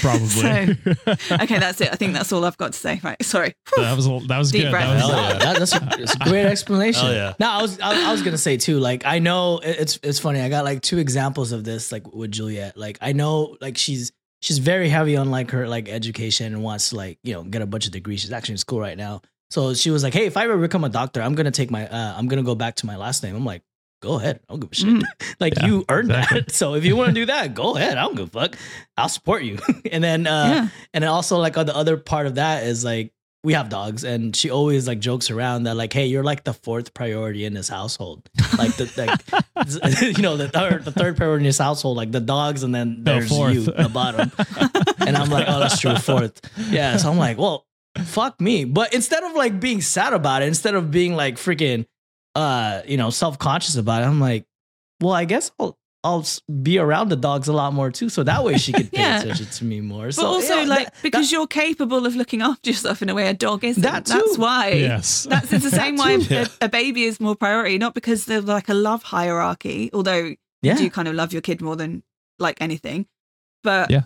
[0.00, 0.26] Probably.
[0.74, 1.90] so, okay, that's it.
[1.92, 3.00] I think that's all I've got to say.
[3.04, 3.22] Right.
[3.24, 3.54] Sorry.
[3.76, 4.70] that was that was Deep good.
[4.72, 4.88] breath.
[4.88, 5.38] That was, yeah.
[5.38, 7.04] That- that's, a, that's a great explanation.
[7.06, 7.34] Hell yeah.
[7.38, 8.80] No, I was I, I was gonna say too.
[8.80, 10.40] Like I know it's it's funny.
[10.40, 11.92] I got like two examples of this.
[11.92, 12.76] Like with Juliet.
[12.76, 14.10] Like I know like she's
[14.42, 17.62] she's very heavy on like her like education and wants to like you know get
[17.62, 18.22] a bunch of degrees.
[18.22, 19.22] She's actually in school right now.
[19.50, 21.86] So she was like, "Hey, if I ever become a doctor, I'm gonna take my
[21.88, 23.62] uh, I'm gonna go back to my last name." I'm like,
[24.02, 24.88] "Go ahead, I don't give a shit.
[24.88, 25.02] Mm.
[25.40, 26.40] like Yeah, you earned exactly.
[26.40, 26.50] that.
[26.60, 27.96] So if you want to do that, go ahead.
[27.96, 28.56] I don't give a fuck.
[28.96, 29.58] I'll support you."
[29.90, 30.68] and then uh, Yeah.
[30.94, 33.12] and then also like on the other part of that is like
[33.44, 36.52] we have dogs and she always like jokes around that like hey you're like the
[36.52, 38.28] fourth priority in this household
[38.58, 42.18] like the like you know the third the third priority in this household like the
[42.18, 43.54] dogs and then there's fourth.
[43.54, 44.32] you the bottom
[44.98, 47.64] and I'm like oh that's true fourth yeah so I'm like well
[48.04, 51.86] fuck me but instead of like being sad about it instead of being like freaking
[52.34, 54.44] uh you know self-conscious about it I'm like
[55.00, 56.24] well I guess I'll I'll
[56.62, 59.20] be around the dogs a lot more too so that way she could pay Yeah.
[59.22, 62.42] attention to me more But so also, yeah, like, that- because you're capable of looking
[62.42, 63.82] after yourself in a way a dog isn't.
[63.82, 64.12] That too.
[64.12, 64.70] That's why.
[64.70, 65.26] Yes.
[65.28, 66.44] That's it's the same way too.
[66.60, 70.74] a, a baby is more priority, not because there's like a love hierarchy, although yeah
[70.74, 72.04] you do kind of love your kid more than
[72.38, 73.06] like anything.
[73.64, 74.02] But Yeah.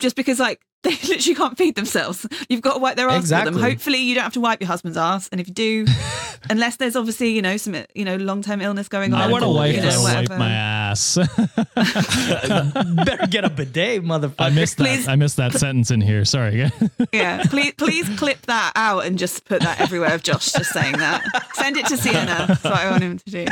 [0.00, 3.44] just because like they literally can't feed themselves, you've got to wipe their ass for
[3.44, 3.56] them.
[3.56, 5.86] Hopefully, you don't have to wipe your husband's ass, and if you do,
[6.50, 9.42] unless there's obviously you know some you know long term illness going on, I want
[9.42, 11.16] to Medical, wife you know, wipe my ass.
[11.74, 14.34] better get a bidet, motherfucker.
[14.38, 14.84] I missed that.
[14.84, 15.08] Please.
[15.08, 16.24] I missed that sentence in here.
[16.24, 16.70] Sorry.
[17.12, 20.98] Yeah, please, please clip that out and just put that everywhere of Josh just saying
[20.98, 21.22] that.
[21.54, 22.44] Send it to Sienna.
[22.48, 23.46] That's what I want him to do.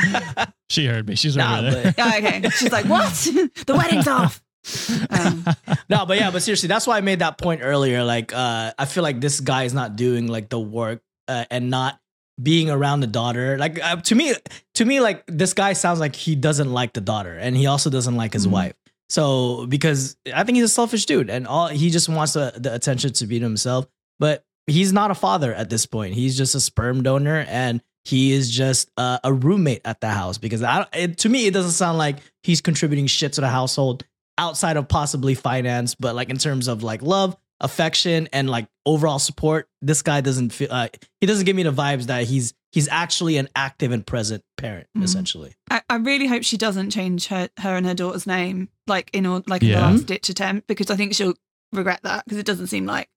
[0.69, 1.15] she heard me.
[1.15, 1.93] She's Nah, over there.
[1.95, 2.49] but, Yeah, okay.
[2.49, 3.11] She's like, what?
[3.13, 4.42] the wedding's off.
[5.09, 5.45] Um,
[5.89, 8.03] no, but yeah, but seriously, that's why I made that point earlier.
[8.03, 11.69] Like, uh, I feel like this guy is not doing like the work uh, and
[11.69, 11.99] not
[12.41, 13.57] being around the daughter.
[13.57, 14.33] Like uh, to me,
[14.75, 17.89] to me, like this guy sounds like he doesn't like the daughter, and he also
[17.89, 18.51] doesn't like his Mhm.
[18.51, 18.73] wife.
[19.09, 22.73] So because I think he's a selfish dude, and all he just wants the, the
[22.73, 23.85] attention to be to himself.
[24.19, 26.15] But he's not a father at this point.
[26.15, 30.37] He's just a sperm donor, and he is just uh, a roommate at the house.
[30.37, 34.05] Because I, it, to me, it doesn't sound like he's contributing shit to the household
[34.37, 39.19] outside of possibly finance, but like in terms of like love, affection, and like overall
[39.19, 40.67] support, this guy doesn't feel.
[40.71, 40.87] Uh,
[41.21, 44.87] he doesn't give me the vibes that he's he's actually an active and present parent,
[44.97, 45.03] Mhm.
[45.03, 45.53] essentially.
[45.69, 49.25] I, I really hope she doesn't change her, her and her daughter's name, like in
[49.27, 49.75] or like in Yeah.
[49.75, 51.35] the last ditch attempt, because I think she'll
[51.71, 53.09] regret that because it doesn't seem like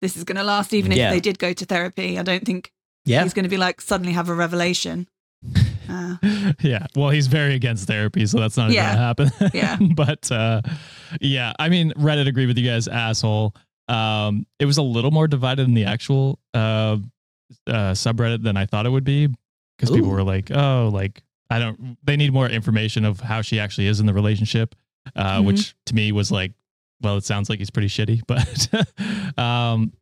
[0.00, 0.72] this is going to last.
[0.72, 1.10] Even if Yeah.
[1.10, 2.72] they did go to therapy, I don't think
[3.04, 5.06] Yeah, he's going to be like suddenly have a revelation.
[5.88, 6.16] Uh,
[6.60, 6.86] yeah.
[6.96, 8.84] Well, he's very against therapy, so that's not Yeah.
[8.86, 9.50] going to happen.
[9.54, 9.76] Yeah.
[9.94, 10.62] but uh,
[11.20, 13.54] yeah, I mean, Reddit agreed with you guys, asshole.
[13.88, 16.96] Um, it was a little more divided in the actual uh,
[17.66, 19.28] uh, subreddit than I thought it would be
[19.78, 23.60] because people were like, oh, like, I don't, they need more information of how she
[23.60, 24.74] actually is in the relationship,
[25.14, 25.44] uh, Mhm.
[25.44, 26.52] which to me was like,
[27.02, 29.92] well, it sounds like he's pretty shitty, but um,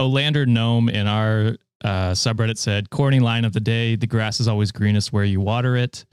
[0.00, 4.48] Olander Gnome in our uh, subreddit said, corny line of the day, the grass is
[4.48, 6.04] always greenest where you water it.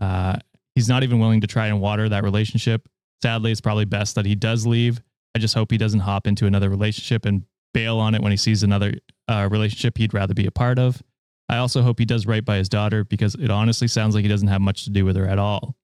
[0.00, 0.36] Uh,
[0.74, 2.86] he's not even willing to try and water that relationship.
[3.22, 5.00] Sadly, it's probably best that he does leave.
[5.34, 8.36] I just hope he doesn't hop into another relationship and bail on it when he
[8.36, 8.94] sees another
[9.28, 11.00] uh, relationship he'd rather be a part of.
[11.48, 14.28] I also hope he does right by his daughter because it honestly sounds like he
[14.28, 15.76] doesn't have much to do with her at all.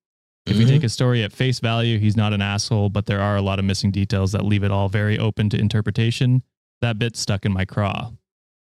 [0.46, 0.68] If we Mhm.
[0.68, 3.58] take his story at face value, he's not an asshole, but there are a lot
[3.58, 6.42] of missing details that leave it all very open to interpretation.
[6.82, 8.12] That bit stuck in my craw.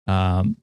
[0.07, 0.57] Um,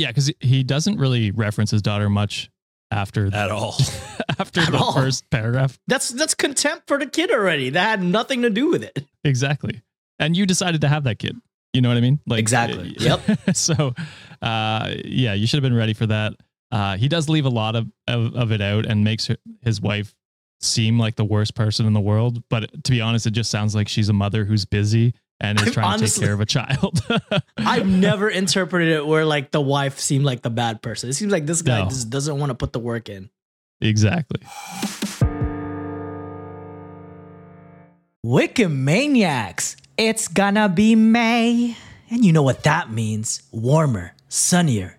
[0.00, 2.50] yeah, because he doesn't really reference his daughter much
[2.90, 3.76] after At all.
[4.38, 4.92] after At the all.
[4.94, 5.78] first paragraph.
[5.86, 7.70] that's that's contempt for the kid already.
[7.70, 9.06] That had nothing to do with it.
[9.24, 9.82] Exactly.
[10.18, 11.36] And you decided to have that kid.
[11.72, 12.18] You know what I mean?
[12.26, 12.96] Like Exactly.
[12.98, 13.20] Yep.
[13.54, 13.94] so,
[14.42, 16.34] uh, yeah, you should have been ready for that.
[16.72, 19.80] Uh, he does leave a lot of, of, of it out and makes her, his
[19.80, 20.14] wife
[20.60, 22.42] seem like the worst person in the world.
[22.50, 25.72] But to be honest, it just sounds like she's a mother who's busy and is
[25.72, 27.00] trying to take care of a child.
[27.56, 31.08] I've never interpreted it where like the wife seemed like the bad person.
[31.10, 31.88] It seems like this guy No.
[31.88, 33.30] just doesn't want to put the work in.
[33.80, 34.40] exactly.
[38.24, 41.76] Wikimaniacs, it's gonna be May.
[42.10, 43.42] And you know what that means.
[43.52, 44.98] Warmer, sunnier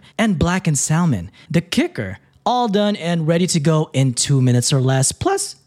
[0.17, 1.31] and blackened salmon?
[1.49, 5.11] The kicker, all done and ready to go in two minutes or less.
[5.11, 5.55] Plus,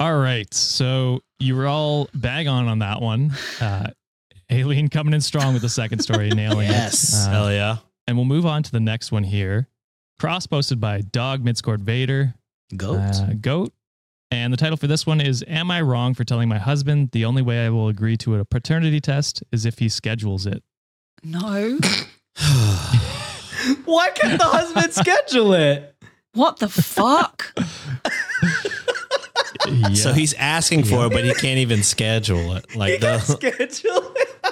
[0.00, 0.52] All right.
[0.54, 3.32] So you were all bang on on that one.
[3.60, 3.90] Uh,
[4.50, 7.12] Aileen coming in strong with the second story, nailing Yes.
[7.26, 7.28] it.
[7.28, 7.76] Uh, Hell yeah.
[8.06, 9.68] and we'll move on to the next one here.
[10.18, 12.34] Cross posted by Dog Midscored Vader,
[12.76, 12.98] Goat.
[12.98, 13.72] uh, Goat.
[14.30, 17.24] And the title for this one is Am I Wrong for Telling My Husband the
[17.24, 20.62] only way I will agree to a paternity test is if he schedules it?
[21.22, 21.78] No.
[23.84, 25.94] Why can't the husband schedule it?
[26.32, 27.52] What the fuck?
[29.70, 29.88] Yeah.
[29.94, 32.66] So he's asking for it, but he can't even schedule it.
[32.76, 34.28] Like the, schedule it.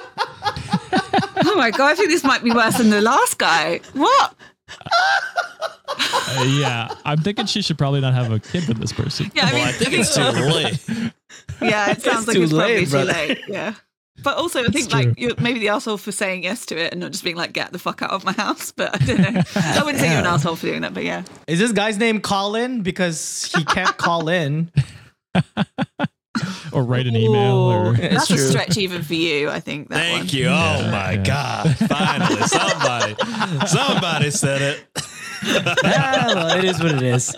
[1.40, 3.80] Oh my god, I think this might be worse than the last guy.
[3.94, 4.34] What?
[4.78, 6.88] Uh, yeah.
[7.04, 9.30] I'm thinking she should probably not have a kid with this person.
[9.34, 11.12] Yeah, I mean, well, I think it's too late.
[11.62, 13.40] yeah, it sounds like too it's probably late, too late.
[13.48, 13.74] Yeah.
[14.22, 15.00] But also, I think true.
[15.00, 17.52] like you're maybe the asshole for saying yes to it and not just being like,
[17.52, 19.42] "Get the fuck out of my house." But I don't know.
[19.54, 20.92] I wouldn't say you're an asshole for doing that.
[20.92, 22.82] But yeah, Is this guy's name Colin?
[22.82, 24.72] Because he can't call in.
[26.72, 27.94] Or write an email or.
[27.96, 29.48] It's that's a stretch even for you.
[29.50, 29.88] I think.
[29.88, 30.28] That Thank one.
[30.28, 30.46] you.
[30.46, 31.22] Oh Yeah, my yeah.
[31.24, 31.76] God.
[31.88, 34.84] Finally, somebody, somebody said it.
[35.82, 37.34] yeah, well, it is what it is.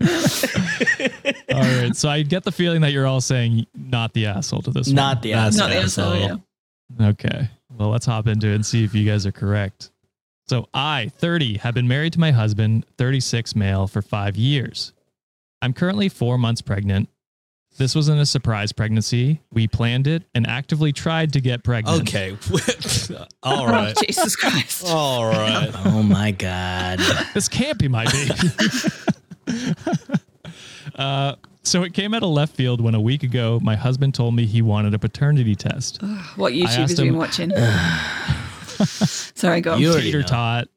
[1.54, 1.96] All right.
[1.96, 4.96] So I get the feeling that you're all saying not the asshole to this one.
[4.96, 5.68] Not the That's asshole.
[5.68, 6.14] Not the asshole.
[6.16, 6.24] Yeah.
[6.98, 7.08] asshole.
[7.10, 7.48] Okay.
[7.78, 9.90] Well, let's hop into it and see if you guys are correct.
[10.46, 14.92] So, I, 30, have been married to my husband, 36 male, for five years.
[15.64, 17.08] I'm currently four months pregnant.
[17.78, 19.40] This wasn't a surprise pregnancy.
[19.50, 22.02] We planned it and actively tried to get pregnant.
[22.02, 22.36] Okay.
[23.42, 23.94] All right.
[23.96, 24.84] Oh, Jesus Christ.
[24.86, 25.70] All right.
[25.86, 26.98] Oh my god.
[27.32, 28.34] This can't be my baby.
[30.96, 34.34] uh, so, it came out of left field when a week ago, my husband told
[34.34, 36.02] me he wanted a paternity test.
[36.36, 37.50] What YouTube asked has been watching?
[39.34, 39.80] Sorry, go on.
[39.80, 40.26] You already Peter know.
[40.26, 40.68] taught.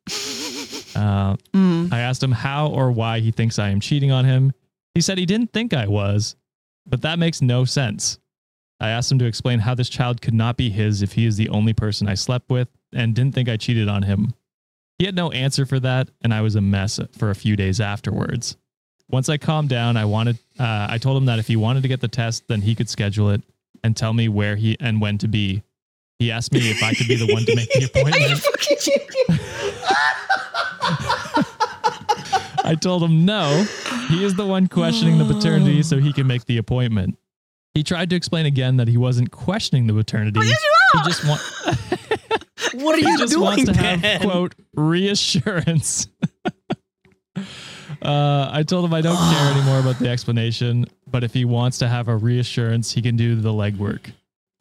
[0.95, 1.91] Uh, Mm.
[1.91, 4.53] I asked him how or why he thinks I am cheating on him.
[4.97, 6.35] He said he didn't think I was,
[6.87, 8.17] but that makes no sense.
[8.79, 11.37] I asked him to explain how this child could not be his if he is
[11.37, 14.33] the only person I slept with and didn't think I cheated on him.
[14.97, 17.79] He had no answer for that, and I was a mess for a few days
[17.79, 18.57] afterwards.
[19.07, 21.89] Once I calmed down, I wanted uh, I told him that if he wanted to
[21.89, 23.43] get the test, then he could schedule it
[23.83, 25.61] and tell me where he and when to be.
[26.17, 28.41] He asked me if I could be the one to make the Are you appointment.
[32.65, 33.63] I told him no.
[34.09, 37.17] He is the one questioning the paternity so he can make the appointment.
[37.73, 40.39] He tried to explain again that he wasn't questioning the paternity.
[40.43, 41.41] Yes, you he just want
[42.83, 46.07] What are he just doing, wants to have quote reassurance.
[48.01, 51.77] uh, I told him I don't care anymore about the explanation, but if he wants
[51.79, 54.11] to have a reassurance, he can do the legwork.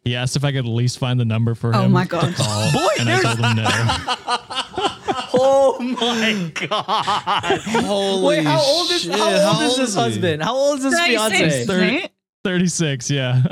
[0.04, 1.74] He asked if I could at least find the number for him.
[1.76, 2.34] Oh him my to God.
[2.34, 4.95] call, Boy, and I there's- told him no.
[5.38, 7.60] Oh my god.
[7.84, 10.00] Holy Wait, how old is shit, how old how is old this is he?
[10.00, 10.42] husband?
[10.42, 11.66] How old is this 36, fiance?
[11.66, 12.08] Thirty-
[12.44, 13.42] 36, yeah.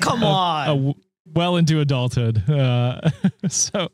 [0.00, 0.66] Come a on.
[0.66, 0.94] w-
[1.32, 2.42] well into adulthood.
[2.50, 3.00] Uh,
[3.48, 3.88] so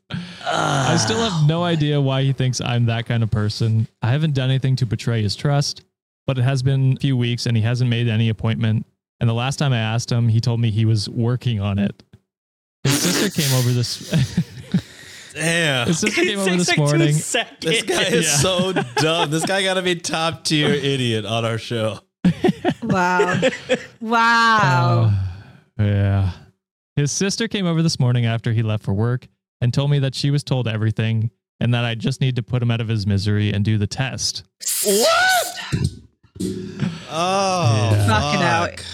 [0.45, 3.87] I still have no idea why he thinks I'm that kind of person.
[4.03, 5.85] I haven't done anything to betray his trust,
[6.27, 8.87] but it has been a few weeks and he hasn't made any appointment.
[9.21, 12.03] And the last time I asked him, he told me he was working on it.
[12.85, 14.13] His sister came over this.
[15.37, 15.87] Damn.
[15.87, 17.13] his sister came over Takes this like two morning.
[17.15, 17.61] seconds.
[17.61, 18.37] This guy is Yeah.
[18.39, 19.31] so dumb.
[19.31, 22.01] This guy got to be top tier idiot on our show.
[22.83, 23.41] Wow.
[24.01, 25.13] Wow.
[25.79, 26.31] Uh, yeah.
[26.97, 29.27] His sister came over this morning after he left for work
[29.61, 32.63] and told me that she was told everything and that I just need to put
[32.63, 34.45] him out of his misery and do the test.
[34.85, 35.61] What?
[37.11, 38.07] oh, Yeah.
[38.07, 38.67] Fucking hell.
[38.69, 38.85] fuck.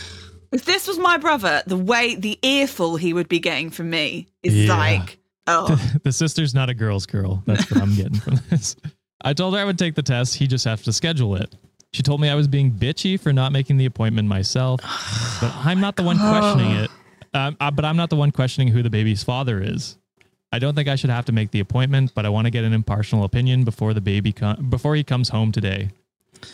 [0.52, 4.28] if this was my brother, the way the earful he would be getting from me
[4.42, 4.76] is Yeah.
[4.76, 7.42] like, oh, the sister's not a girl's girl.
[7.46, 8.76] That's what I'm getting from this.
[9.24, 10.36] I told her I would take the test.
[10.36, 11.54] He just has to schedule it.
[11.92, 14.80] She told me I was being bitchy for not making the appointment myself,
[15.40, 16.90] but I'm not the one questioning it.
[17.34, 19.96] Um, uh, but I'm not the one questioning who the baby's father is.
[20.52, 22.64] I don't think I should have to make the appointment, but I want to get
[22.64, 25.90] an impartial opinion before the baby com- before he comes home today.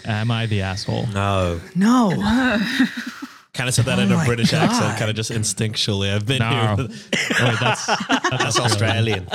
[0.05, 1.07] Am I the asshole?
[1.07, 1.61] No.
[1.75, 2.11] No.
[3.59, 4.71] Kind of said that Oh in a British God.
[4.71, 6.15] accent, kind of just instinctually.
[6.15, 6.77] I've been No.
[6.77, 6.87] here.
[6.89, 9.27] Wait, that's That's Australian.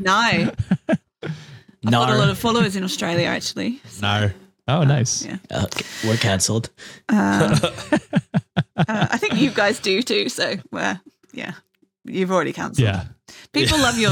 [0.00, 0.14] no.
[1.84, 3.80] I've got a lot of followers in Australia actually.
[4.00, 4.30] No.
[4.66, 5.26] Oh, nice.
[5.26, 5.36] Yeah.
[5.52, 6.70] Okay, we're canceled.
[7.10, 7.56] Uh,
[7.92, 7.98] uh,
[8.88, 10.30] I think you guys do too.
[10.30, 10.98] So, well,
[11.32, 11.52] yeah,
[12.04, 12.78] you've already cancelled.
[12.88, 13.04] Yeah.
[13.52, 14.10] People love your.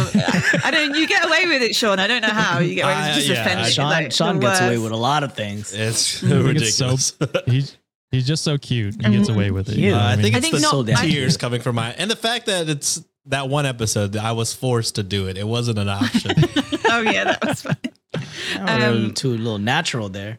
[0.62, 0.94] I don't.
[0.94, 1.98] You get away with it, Sean.
[1.98, 3.14] I don't know how you get away with Uh, it.
[3.14, 3.72] Just yeah, offending.
[3.72, 5.72] Sean, like, Sean the gets away with a lot of things.
[5.72, 6.96] It's I think it's so-
[7.46, 7.76] ridiculous.
[8.14, 8.94] He's he's just so cute.
[9.04, 9.76] He gets away with it.
[9.76, 9.90] you Yeah.
[9.90, 11.60] know what Uh, I think I it's think the not- So damn I- tears coming
[11.60, 15.02] from my and the fact that it's that one episode that I was forced to
[15.02, 15.36] do it.
[15.38, 16.32] It wasn't an option.
[16.86, 17.76] Oh yeah, that was fun.
[18.60, 20.38] Um, Um, too a little natural there.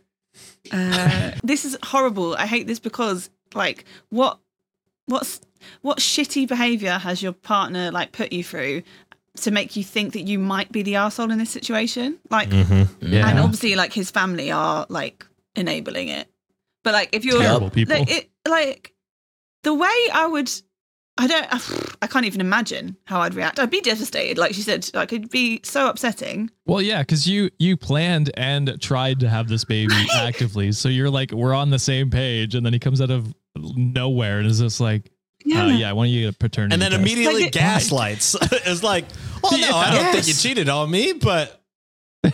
[0.71, 2.36] Uh, this is horrible.
[2.36, 4.39] I hate this because, like, what,
[5.07, 5.41] what's,
[5.82, 8.84] what shitty behavior has your partner like put you through
[9.41, 12.19] to make you think that you might be the asshole in this situation?
[12.30, 13.28] Like, Yeah.
[13.28, 16.30] and obviously, like his family are like enabling it.
[16.86, 17.97] But like, if you're Terrible people.
[17.99, 18.93] like, it, like
[19.63, 20.49] the way I would,
[21.17, 21.47] I don't,
[22.01, 23.59] I can't even imagine how I'd react.
[23.59, 24.38] I'd be devastated.
[24.38, 26.49] Like she said, like it'd be so upsetting.
[26.65, 31.09] Well, yeah, because you you planned and tried to have this baby actively, so you're
[31.09, 34.59] like we're on the same page, and then he comes out of nowhere and is
[34.59, 36.73] just like, ah, yeah, yeah, I want you to get a paternity.
[36.73, 37.01] and then test.
[37.01, 38.36] immediately Like it- gaslights.
[38.51, 39.05] it's like,
[39.43, 41.61] oh, well, no, I don't think you cheated on me, but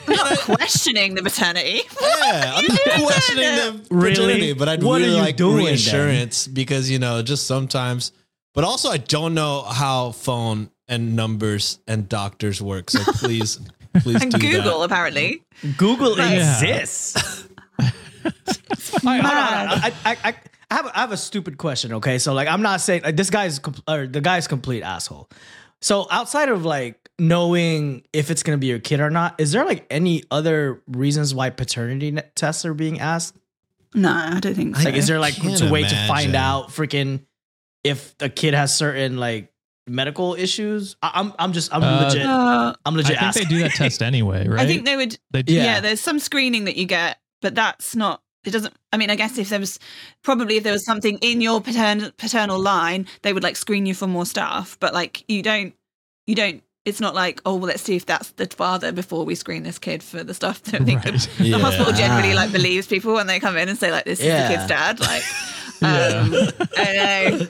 [0.07, 1.81] Not questioning the maternity.
[2.01, 4.13] yeah, I'm not questioning the Really?
[4.15, 5.65] paternity, but I'd What are really you like doing then?
[5.67, 8.11] reassurance because you know, just sometimes.
[8.53, 12.89] But also, I don't know how phone and numbers and doctors work.
[12.89, 13.59] So please,
[14.01, 14.85] please and do Google that.
[14.91, 15.43] apparently.
[15.77, 16.59] Google Yeah.
[16.59, 17.47] exists.
[17.79, 17.89] All
[19.05, 19.83] right, hold on, hold on.
[19.83, 20.35] I, I, I,
[20.69, 21.93] I have a, I have a stupid question.
[21.93, 25.29] Okay, so like I'm not saying like this guy's com- or the guy's complete asshole.
[25.81, 29.65] So outside of like knowing if it's gonna be your kid or not, is there
[29.65, 33.35] like any other reasons why paternity tests are being asked?
[33.93, 34.85] No, I don't think so.
[34.85, 37.25] Like, is there like can't a way to find out freaking
[37.83, 39.51] if a kid has certain like
[39.87, 40.95] medical issues?
[41.01, 43.21] I, I'm I'm just I'm Uh, legit Uh, I'm legit.
[43.21, 44.61] I legit think they do that test anyway, right?
[44.61, 45.17] I think they would.
[45.31, 45.63] they Yeah.
[45.63, 45.79] Yeah.
[45.81, 48.21] there's some screening that you get, but that's not.
[48.43, 48.73] It doesn't.
[48.91, 49.77] I mean, I guess if there was
[50.23, 53.93] probably if there was something in your paternal paternal line, they would like screen you
[53.93, 54.77] for more stuff.
[54.79, 55.75] But like you don't,
[56.25, 56.63] you don't.
[56.83, 59.77] It's not like oh well, let's see if that's the father before we screen this
[59.77, 60.61] kid for the stuff.
[60.73, 61.29] I think the, Right.
[61.37, 61.59] the Yeah.
[61.59, 64.47] hospital generally like believes people when they come in and say like this is Yeah.
[64.47, 64.99] the kid's dad.
[64.99, 65.23] Like,
[65.81, 66.19] Yeah.
[66.27, 66.33] um,
[66.77, 67.47] I know.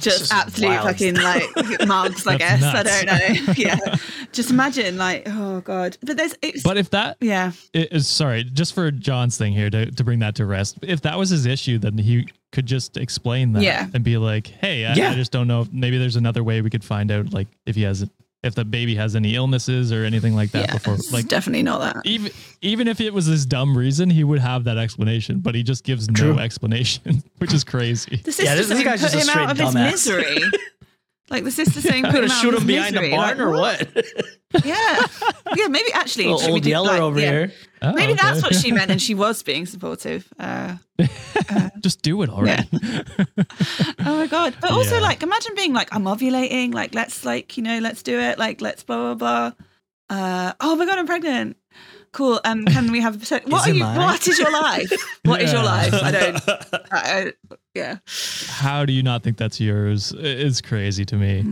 [0.00, 1.44] Just, just absolute wild fucking like
[1.86, 2.74] mugs, I That's guess.
[2.74, 3.52] I don't know.
[3.54, 3.96] Yeah.
[4.32, 5.98] Just imagine, like, oh god.
[6.02, 7.52] But there's, it's, But if that yeah.
[7.74, 10.78] it is sorry, just for John's thing here to, to bring that to rest.
[10.82, 13.86] If that was his issue, then he could just explain that Yeah.
[13.92, 15.10] and be like, "Hey, I, Yeah.
[15.10, 15.60] I just don't know.
[15.62, 18.08] If, maybe there's another way we could find out, like if he has,
[18.44, 21.80] if the baby has any illnesses or anything like that yeah, before, like." definitely not
[21.80, 21.96] that.
[22.06, 22.30] Even
[22.62, 25.82] even if it was this dumb reason, he would have that explanation, but he just
[25.84, 26.34] gives True.
[26.34, 28.16] no explanation, which is crazy.
[28.24, 29.90] The sister Yeah, this- this guy's just a him out of straight dumbass.
[29.90, 30.38] misery.
[31.30, 33.16] like the sister saying, I'm put gonna him out shoot him behind the misery.
[33.16, 34.04] barn Like, or what?
[34.64, 35.04] Yeah,
[35.56, 35.66] yeah.
[35.66, 37.52] Maybe actually, Little old do, Yeller like, over yeah, here.
[37.82, 38.22] Oh, Maybe okay.
[38.22, 40.32] that's what she meant, and she was being supportive.
[40.38, 40.76] Uh,
[41.80, 42.62] just do it already.
[43.98, 44.54] oh my god!
[44.60, 45.00] But also, Yeah.
[45.00, 46.72] like, imagine being like, I'm ovulating.
[46.72, 48.38] Like, let's like, you know, let's do it.
[48.38, 49.50] Like, let's blah blah
[50.10, 50.16] blah.
[50.16, 51.56] Uh, oh my god, I'm pregnant.
[52.14, 52.40] Cool.
[52.44, 53.46] Um, can we have a percent?
[53.48, 53.82] What Is are you?
[53.84, 53.96] mine?
[53.98, 54.92] What is your life?
[55.24, 55.92] What is your life?
[55.92, 56.48] I don't.
[56.48, 57.32] I, I,
[57.74, 57.98] yeah.
[58.48, 60.12] How do you not think that's yours?
[60.16, 61.44] It's crazy to me.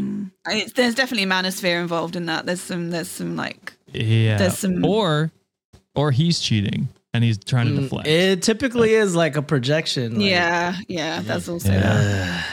[0.47, 2.47] I, there's definitely manosphere involved in that.
[2.47, 2.91] There's some.
[2.91, 3.73] There's some like.
[3.93, 4.39] Yeah.
[4.39, 5.31] There's some- or
[5.95, 8.09] or he's cheating and he's trying to deflect.
[8.09, 10.15] Mm, It typically is like a projection.
[10.15, 10.77] like- yeah.
[10.89, 11.21] Yeah.
[11.23, 11.81] That's also Yeah.
[11.81, 12.47] that.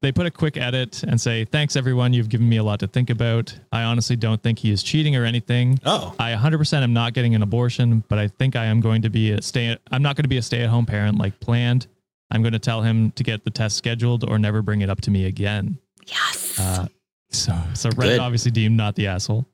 [0.00, 2.86] They put a quick edit and say, "Thanks everyone, you've given me a lot to
[2.86, 3.58] think about.
[3.72, 5.80] I honestly don't think he is cheating or anything.
[5.84, 9.10] Oh, I 100% am not getting an abortion, but I think I am going to
[9.10, 11.86] be a stay I'm not going to be a stay-at-home parent like planned.
[12.30, 15.00] I'm going to tell him to get the test scheduled or never bring it up
[15.02, 16.58] to me again." Yes.
[16.58, 16.86] Uh,
[17.30, 18.20] so so Reddit Good.
[18.20, 19.46] obviously deemed not the asshole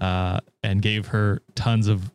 [0.00, 2.10] uh, and gave her tons of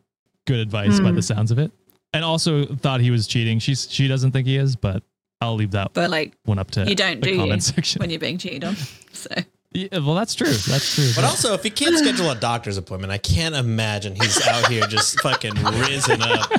[0.46, 1.16] good advice by Hmm.
[1.16, 1.72] the sounds of it.
[2.12, 3.58] And also thought he was cheating.
[3.58, 5.02] She's she doesn't think he is, but
[5.40, 7.38] I'll leave that but like, one up to you don't, the do you?
[7.38, 8.00] comment section.
[8.00, 8.76] When you're being cheated on.
[9.12, 9.30] So.
[9.72, 10.48] Yeah, well, that's true.
[10.52, 11.10] That's true.
[11.14, 14.84] but also if he can't schedule a doctor's appointment, I can't imagine he's out here
[14.86, 16.50] just fucking risen up.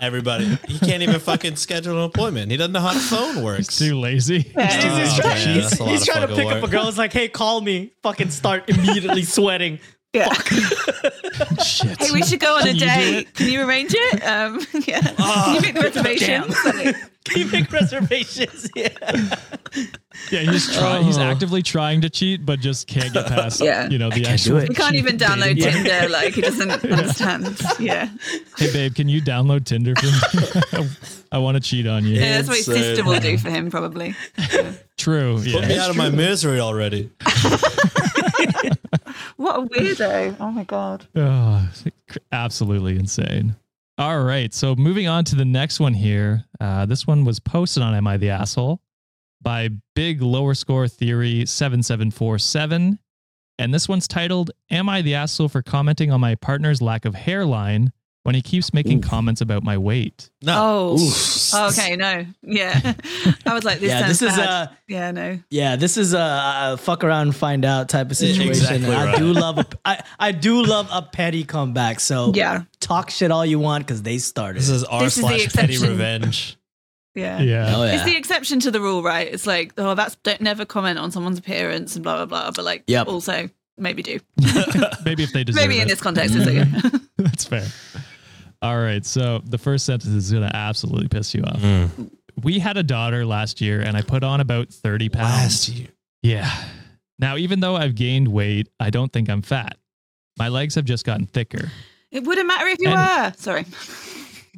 [0.00, 2.50] Everybody, he can't even fucking schedule an appointment.
[2.50, 3.78] He doesn't know how the phone works.
[3.78, 4.40] too lazy.
[4.40, 6.64] He's, Oh, he's trying, man, he's- that's a lot he's trying to fucking pick up
[6.64, 6.88] a girl.
[6.88, 7.92] It's like, hey, call me.
[8.02, 9.78] Fucking start immediately sweating.
[10.12, 10.32] Yeah.
[11.64, 11.98] Shit.
[12.00, 13.34] Hey, we should go on Can a date.
[13.34, 14.22] Can you arrange it?
[14.24, 15.00] Um, yeah.
[15.00, 16.56] Can you make the reservations?
[17.28, 18.70] Like, Can you make reservations?
[18.74, 18.88] Yeah.
[20.32, 21.04] Yeah, he's trying.
[21.04, 21.22] He's Oh.
[21.22, 23.60] actively trying to cheat, but just can't get past.
[23.68, 23.88] Yeah.
[23.88, 24.58] you know the can't actual.
[24.58, 24.68] do it.
[24.68, 26.08] he can't even download dating Tinder.
[26.12, 27.60] Like he doesn't understand.
[27.78, 28.08] Yeah.
[28.56, 30.06] Hey babe, can you download Tinder for
[30.82, 30.88] me?
[31.32, 32.14] I want to cheat on you.
[32.20, 32.82] yeah that's what his Insane.
[32.82, 34.14] sister will do for him, probably.
[34.96, 35.36] True.
[35.36, 35.84] Put me Yeah.
[35.84, 37.10] out of my misery already.
[39.36, 40.36] what a weirdo.
[40.40, 41.06] Oh my god.
[41.14, 41.68] Oh,
[42.32, 43.54] absolutely insane.
[43.98, 44.54] All right.
[44.54, 46.44] So moving on to the next one here.
[46.60, 48.80] Uh, this one was posted on Am I the Asshole
[49.42, 53.00] by Big Lower Score Theory 7747.
[53.58, 57.16] And this one's titled Am I the Asshole for commenting on my partner's lack of
[57.16, 57.92] hairline
[58.28, 60.28] when he keeps making comments about my weight?
[60.42, 60.54] No.
[60.54, 61.50] Oh.
[61.54, 62.26] oh okay, no.
[62.42, 62.92] Yeah.
[63.46, 64.68] I was like, this yeah, this is bad.
[64.68, 65.38] a yeah, no.
[65.48, 66.18] yeah, this is a,
[66.72, 68.50] a fuck around and find out type of situation.
[68.50, 69.16] Exactly I right.
[69.16, 72.00] do love a I, I do love a petty comeback.
[72.00, 72.64] So Yeah.
[72.80, 74.60] talk shit all you want because they started.
[74.60, 74.74] This it.
[74.74, 76.58] is r This is the slash petty revenge.
[77.14, 77.40] Yeah.
[77.40, 77.76] Yeah.
[77.78, 77.94] oh yeah.
[77.94, 79.26] It's the exception to the rule, right?
[79.32, 82.50] It's like, oh, that's don't never comment on someone's appearance and blah blah blah.
[82.50, 83.06] But like, Yep.
[83.08, 83.48] also
[83.78, 84.20] maybe do.
[85.06, 85.82] Maybe if they deserve maybe it.
[85.82, 86.98] in this context, it's okay.
[87.16, 87.66] That's fair.
[88.62, 89.04] All right.
[89.04, 91.60] So the first sentence is going to absolutely piss you off.
[91.60, 92.10] Mm.
[92.42, 95.24] We had a daughter last year and I put on about 30 pounds.
[95.30, 95.88] Last year.
[96.22, 96.50] Yeah.
[97.18, 99.76] Now, even though I've gained weight, I don't think I'm fat.
[100.38, 101.70] My legs have just gotten thicker.
[102.12, 103.38] it wouldn't matter if you And- were.
[103.38, 103.64] Sorry.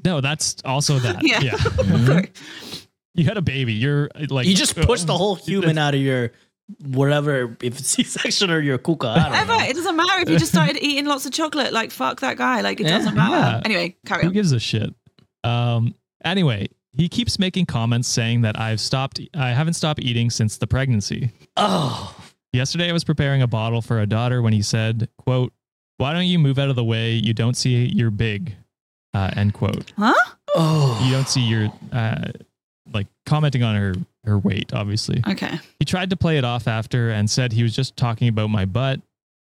[0.04, 1.22] No, that's also that.
[1.22, 1.40] Yeah.
[1.40, 1.56] yeah.
[2.06, 2.30] Sorry.
[3.14, 3.72] You had a baby.
[3.74, 6.32] You're like you just pushed the whole human out of your
[6.86, 9.08] whatever if it's C-section or your kuka.
[9.08, 9.52] I don't Ever.
[9.52, 9.64] know.
[9.64, 11.72] It doesn't matter if you just started eating lots of chocolate.
[11.72, 12.60] Like fuck that guy.
[12.60, 12.98] Like it Yeah.
[12.98, 13.34] doesn't matter.
[13.36, 13.60] Yeah.
[13.64, 14.34] Anyway, carry Who on.
[14.34, 14.94] gives a shit?
[15.44, 15.94] Um.
[16.24, 19.20] Anyway, he keeps making comments saying that I've stopped.
[19.34, 21.30] I haven't stopped eating since the pregnancy.
[21.56, 22.14] Oh,
[22.52, 25.52] Yesterday, I was preparing a bottle for a daughter when he said, "quote
[25.98, 27.12] Why don't you move out of the way?
[27.12, 28.54] You don't see you're big."
[29.14, 29.92] Uh, end quote.
[29.98, 30.12] Huh?
[30.54, 31.00] oh.
[31.04, 32.30] You don't see your uh,
[32.92, 33.94] like commenting on her
[34.24, 34.72] her weight.
[34.72, 35.58] Obviously, Okay.
[35.78, 38.64] he tried to play it off after and said he was just talking about my
[38.64, 39.00] butt.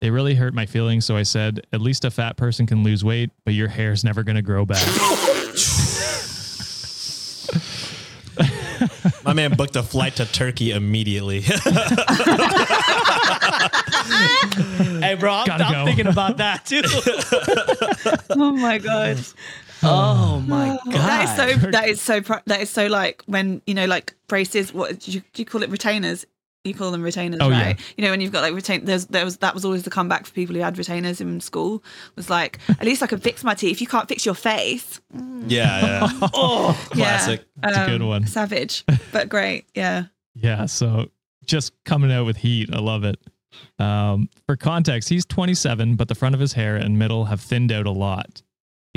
[0.02, 3.04] It really hurt my feelings, so I said, "At least a fat person can lose
[3.04, 4.86] weight, but your hair's never gonna grow back."
[9.26, 11.44] My man booked a flight to Turkey immediately.
[15.02, 15.86] Hey, bro, I'm, Gotta I'm go.
[15.86, 16.82] thinking about that too.
[18.32, 19.18] Oh my god.
[19.84, 21.70] Oh my god, That is so.
[21.72, 22.20] That is so.
[22.46, 22.88] That is so.
[22.88, 24.74] Like when you know, like braces.
[24.74, 25.70] What do you, do you call it?
[25.70, 26.26] Retainers.
[26.66, 27.62] You call them retainers, Oh, yeah.
[27.68, 27.80] right?
[27.98, 28.84] You know, when you've got like retain.
[28.84, 31.82] There's there was that was always the comeback for people who had retainers in school.
[32.18, 33.72] Was like at least I can fix my teeth.
[33.72, 35.00] If you can't fix your face.
[35.48, 36.10] yeah, yeah.
[36.34, 37.46] Oh, Classic.
[37.64, 37.70] Yeah.
[37.70, 38.28] It's a good one.
[38.28, 39.66] Savage, but great.
[39.74, 40.06] Yeah.
[40.36, 41.10] Yeah, so
[41.46, 42.70] just coming out with heat.
[42.74, 43.18] I love it.
[43.80, 47.72] Um, for context, he's 27, but the front of his hair and middle have thinned
[47.72, 48.42] out a lot.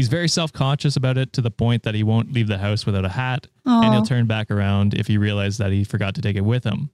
[0.02, 2.84] He's very self conscious about it to the point that he won't leave the house
[2.84, 6.20] without a hat, and he'll turn back around if he realizes that he forgot to
[6.20, 6.90] take it with him.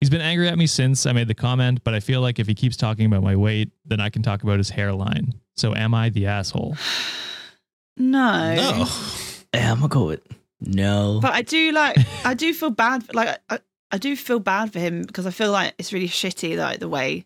[0.00, 2.46] He's been angry at me since I made the comment, but I feel like if
[2.46, 5.32] he keeps talking about my weight, then I can talk about his hairline.
[5.56, 6.76] So am I the asshole?
[7.96, 8.54] No.
[8.54, 8.86] No.
[9.54, 10.20] yeah, I'm gonna go with
[10.60, 11.20] no.
[11.22, 11.96] But I do like.
[12.26, 13.14] I do feel bad.
[13.14, 16.58] Like I, I do feel bad for him because I feel like it's really shitty.
[16.58, 17.24] Like the way,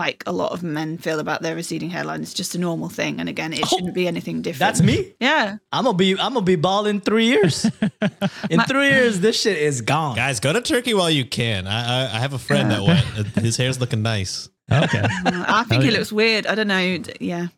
[0.00, 2.22] like a lot of men feel about their receding hairline.
[2.22, 3.20] It's just a normal thing.
[3.20, 4.58] And again, it Oh, shouldn't be anything different.
[4.60, 5.14] That's me.
[5.20, 5.58] Yeah.
[5.72, 7.64] I'm gonna be I'm gonna be bald in three years.
[8.50, 10.16] In My- three years, this shit is gone.
[10.16, 11.66] Guys, go to Turkey while you can.
[11.66, 13.04] I I, I have a friend that went.
[13.46, 14.48] His hair's looking nice.
[14.70, 15.04] Okay.
[15.26, 15.98] Uh, I think Oh, it yeah.
[15.98, 16.46] looks weird.
[16.46, 16.98] I don't know.
[17.20, 17.48] Yeah.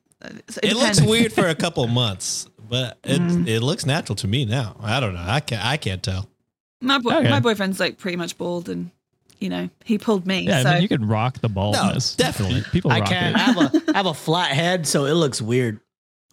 [0.49, 3.47] So It looks weird for a couple months, but it Mm.
[3.49, 4.77] it looks natural to me now.
[4.81, 5.25] I don't know.
[5.27, 6.29] I can't I can't tell.
[6.81, 7.31] My boy, Okay.
[7.31, 8.91] my boyfriend's like pretty much bald, and
[9.43, 10.41] you know he pulled me.
[10.47, 12.17] Yeah, so I mean, you can rock the baldness.
[12.17, 12.63] definitely.
[12.73, 13.37] People I rock can't.
[13.37, 13.41] it.
[13.41, 15.81] I have a I have a flat head, so it looks weird.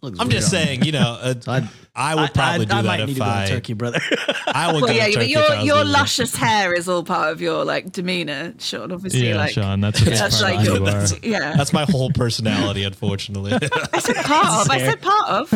[0.02, 0.66] Looks I'm weird just on me.
[0.66, 3.18] saying, you know, uh, So I, I would probably do I that might need if
[3.18, 4.00] to go to I Turkey, brother.
[4.48, 6.88] I would well, go yeah, to but your if I was your luscious hair is
[6.88, 8.94] all part of your like demeanor, Sean.
[8.94, 11.06] Obviously, Yeah, like Sean, that's a that's part like of your, you are.
[11.42, 11.58] yeah.
[11.58, 13.52] That's my whole personality, unfortunately.
[13.94, 14.72] I said part of.
[14.72, 15.54] I said part of.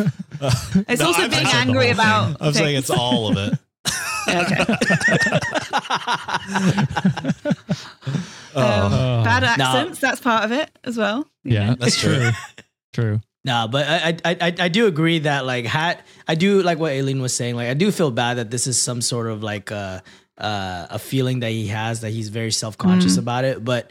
[0.88, 2.36] It's No, also I've being angry about.
[2.40, 3.58] I'm saying it's all of it.
[4.28, 4.64] Yeah, okay.
[8.56, 8.62] Oh.
[8.86, 9.48] Um, bad Nah.
[9.48, 9.98] accents.
[9.98, 11.28] That's part of it as well.
[11.42, 11.74] Yeah, know.
[11.74, 12.30] That's true.
[12.92, 13.20] True.
[13.44, 16.92] Nah, but I, I I I do agree that like hat I do like what
[16.92, 17.56] Aileen was saying.
[17.56, 19.98] Like I do feel bad that this is some sort of like uh
[20.38, 23.18] uh a feeling that he has that he's very self conscious Mm.
[23.18, 23.64] about it.
[23.64, 23.90] But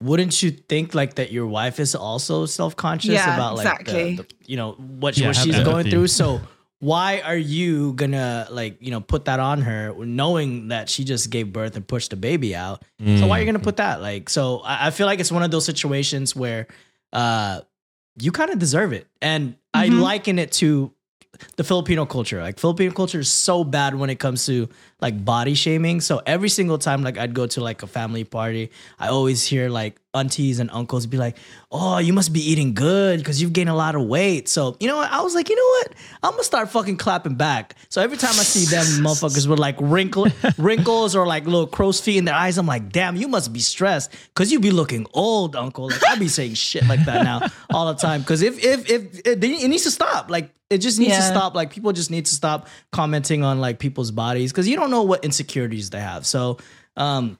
[0.00, 4.14] wouldn't you think like that your wife is also self conscious Yeah, about like exactly.
[4.16, 6.06] the, the, you know what, Yeah, what have she's going through?
[6.06, 6.40] So
[6.86, 11.30] why are you gonna like you know put that on her knowing that she just
[11.30, 12.82] gave birth and pushed the baby out?
[13.18, 14.00] So why are you gonna put that?
[14.00, 16.66] Like, so I, I feel like it's one of those situations where
[17.12, 17.60] uh
[18.18, 19.06] you kind of deserve it.
[19.20, 20.00] And I Mhm.
[20.00, 20.92] liken it to
[21.56, 22.40] the Filipino culture.
[22.40, 24.68] Like Filipino culture is so bad when it comes to
[25.00, 26.00] like body shaming.
[26.00, 29.68] So every single time like I'd go to like a family party, I always hear
[29.68, 31.36] like, aunties and uncles be like,
[31.70, 34.88] "Oh, you must be eating good because you've gained a lot of weight." So you
[34.88, 35.12] know what?
[35.12, 35.92] I was like, you know what?
[36.22, 37.74] I'm gonna start fucking clapping back.
[37.88, 40.26] So every time I see them motherfuckers with like wrinkle
[40.58, 43.60] wrinkles or like little crow's feet in their eyes, I'm like, damn, you must be
[43.60, 45.86] stressed because you be looking old, uncle.
[45.88, 47.40] Like I be saying shit like that now
[47.70, 48.22] all the time.
[48.22, 51.54] Because if if if it, it needs to stop, like it just needs to stop.
[51.54, 55.02] Like people just need to stop commenting on like people's bodies because you don't know
[55.02, 56.26] what insecurities they have.
[56.26, 56.58] So,
[56.96, 57.38] um,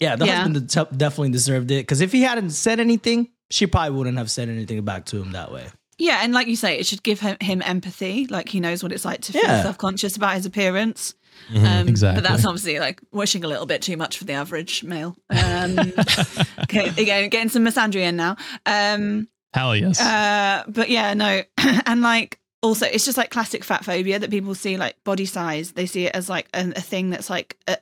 [0.00, 0.42] yeah, the Yeah.
[0.42, 4.30] husband de- definitely deserved it because if he hadn't said anything, she probably wouldn't have
[4.30, 5.66] said anything back to him that way.
[5.96, 8.26] Yeah, and like you say, it should give him, him empathy.
[8.26, 9.62] Like he knows what it's like to feel Yeah.
[9.62, 11.14] self conscious about his appearance.
[11.52, 11.64] Mm-hmm.
[11.66, 12.20] Um, Exactly.
[12.22, 15.16] But that's obviously like wishing a little bit too much for the average male.
[15.30, 15.78] Um,
[16.64, 18.36] okay, again, getting some misandry in now.
[18.66, 20.00] Um, Hell yes.
[20.00, 21.42] uh, but yeah, no,
[21.86, 25.72] and like also, it's just like classic fat phobia that people see like body size.
[25.72, 27.76] They see it as like a, a thing that's like a,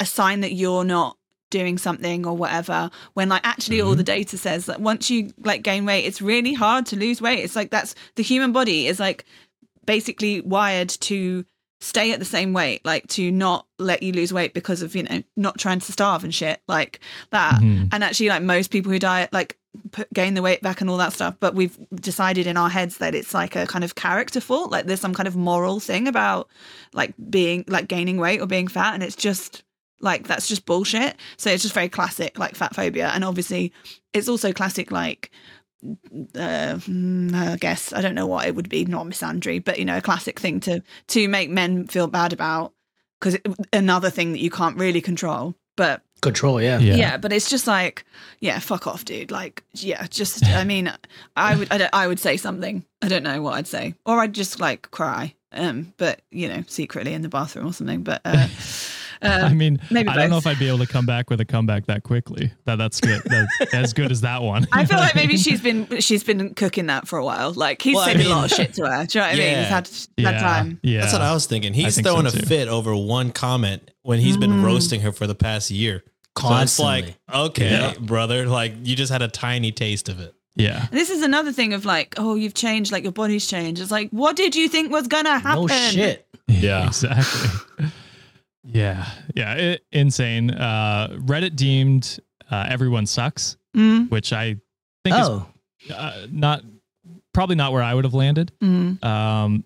[0.00, 1.16] a sign that you're not
[1.50, 2.90] doing something or whatever.
[3.12, 6.54] When like actually all the data says that once you like gain weight, it's really
[6.54, 7.40] hard to lose weight.
[7.44, 9.24] It's like that's the human body is like
[9.84, 11.44] basically wired to
[11.80, 15.02] stay at the same weight, like to not let you lose weight because of you
[15.02, 17.60] know not trying to starve and shit like that.
[17.60, 17.90] Mhm.
[17.92, 19.58] And actually, like most people who diet, like
[19.90, 21.36] put, gain the weight back and all that stuff.
[21.40, 24.70] But we've decided in our heads that it's like a kind of character fault.
[24.70, 26.48] Like there's some kind of moral thing about
[26.92, 29.62] like being like gaining weight or being fat, and it's just
[30.00, 31.16] like that's just bullshit.
[31.36, 33.72] So it's just very classic like fat phobia, and obviously
[34.12, 35.30] it's also classic like
[35.84, 39.84] uh, mm, I guess I don't know what it would be, not misandry, but you
[39.84, 42.72] know, a classic thing to to make men feel bad about
[43.20, 43.38] because
[43.72, 45.54] another thing that you can't really control.
[45.76, 46.78] But Control, yeah.
[46.78, 46.94] Yeah.
[46.94, 47.16] yeah.
[47.18, 48.04] but it's just like,
[48.40, 49.30] yeah, fuck off, dude.
[49.30, 50.90] Like, yeah, just I mean,
[51.36, 52.84] I would I, don't, I would say something.
[53.02, 56.62] I don't know what I'd say, or I'd just like cry, um, but you know,
[56.68, 58.02] secretly in the bathroom or something.
[58.04, 58.46] But uh,
[59.22, 61.40] um, I mean, maybe I don't know if I'd be able to come back with
[61.40, 62.52] a comeback that quickly.
[62.66, 63.20] That that's good.
[63.24, 64.66] That, as good as that one.
[64.72, 67.52] I feel like maybe she's been she's been cooking that for a while.
[67.52, 69.06] Like he's Well, I said a lot of shit to her.
[69.06, 69.52] Do you know what I mean?
[69.52, 69.58] Yeah.
[69.60, 69.68] He's
[70.16, 70.80] had yeah, time.
[70.82, 71.74] Yeah, That's what I was thinking.
[71.74, 74.64] He's think so throwing a fit over one comment when he's been Mm.
[74.64, 76.04] roasting her for the past year.
[76.40, 77.94] So it's like, okay, Yeah.
[78.00, 80.34] brother, like you just had a tiny taste of it.
[80.54, 80.86] Yeah.
[80.90, 83.80] And this is another thing of like, oh, you've changed, like your body's changed.
[83.80, 85.62] It's like, what did you think was gonna happen?
[85.62, 86.26] No shit.
[86.48, 86.86] Yeah.
[86.88, 87.88] exactly.
[88.64, 90.50] yeah, yeah, it, insane.
[90.50, 92.18] Uh, Reddit deemed
[92.50, 94.56] uh, everyone sucks, Mm, which I
[95.04, 95.46] think Oh,
[95.86, 96.62] is uh, not
[97.32, 98.52] probably not where I would have landed.
[98.62, 99.02] mm.
[99.02, 99.64] Um,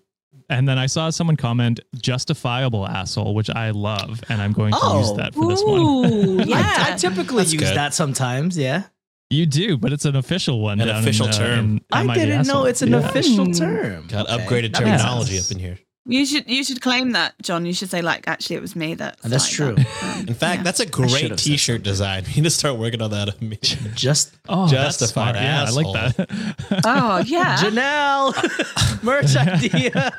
[0.49, 4.77] and then I saw someone comment "justifiable asshole," which I love, and I'm going to
[4.97, 5.17] use Oh.
[5.17, 5.79] that for this one.
[5.79, 6.85] Ooh, I, yeah.
[6.89, 7.75] I typically That's use good.
[7.77, 8.57] that sometimes.
[8.57, 8.83] Yeah,
[9.29, 10.79] You do, but it's an official one.
[10.79, 11.59] An down official in, uh, term.
[11.71, 12.99] in I didn't know it's an Yeah.
[12.99, 14.07] official term.
[14.07, 15.79] Got Okay, upgraded that terminology up in here.
[16.09, 17.65] You should you should claim that, John.
[17.65, 19.19] You should say like, actually, it was me that.
[19.23, 19.75] That's true.
[19.75, 20.03] that.
[20.21, 20.63] Um, In fact, yeah.
[20.63, 22.23] that's a great T-shirt design.
[22.27, 23.35] We need to start working on that.
[23.41, 23.91] immediately.
[23.95, 25.35] Just Oh, that's Justified smart.
[25.35, 26.81] Yeah, I like that.
[26.85, 27.57] oh yeah.
[27.57, 30.11] Janelle merch idea.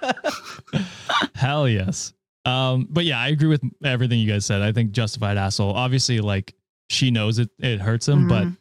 [1.34, 2.12] Hell yes.
[2.44, 4.62] Um, but yeah, I agree with everything you guys said.
[4.62, 5.72] I think justified asshole.
[5.72, 6.54] Obviously, like
[6.90, 8.56] she knows it it hurts him, but Mhm.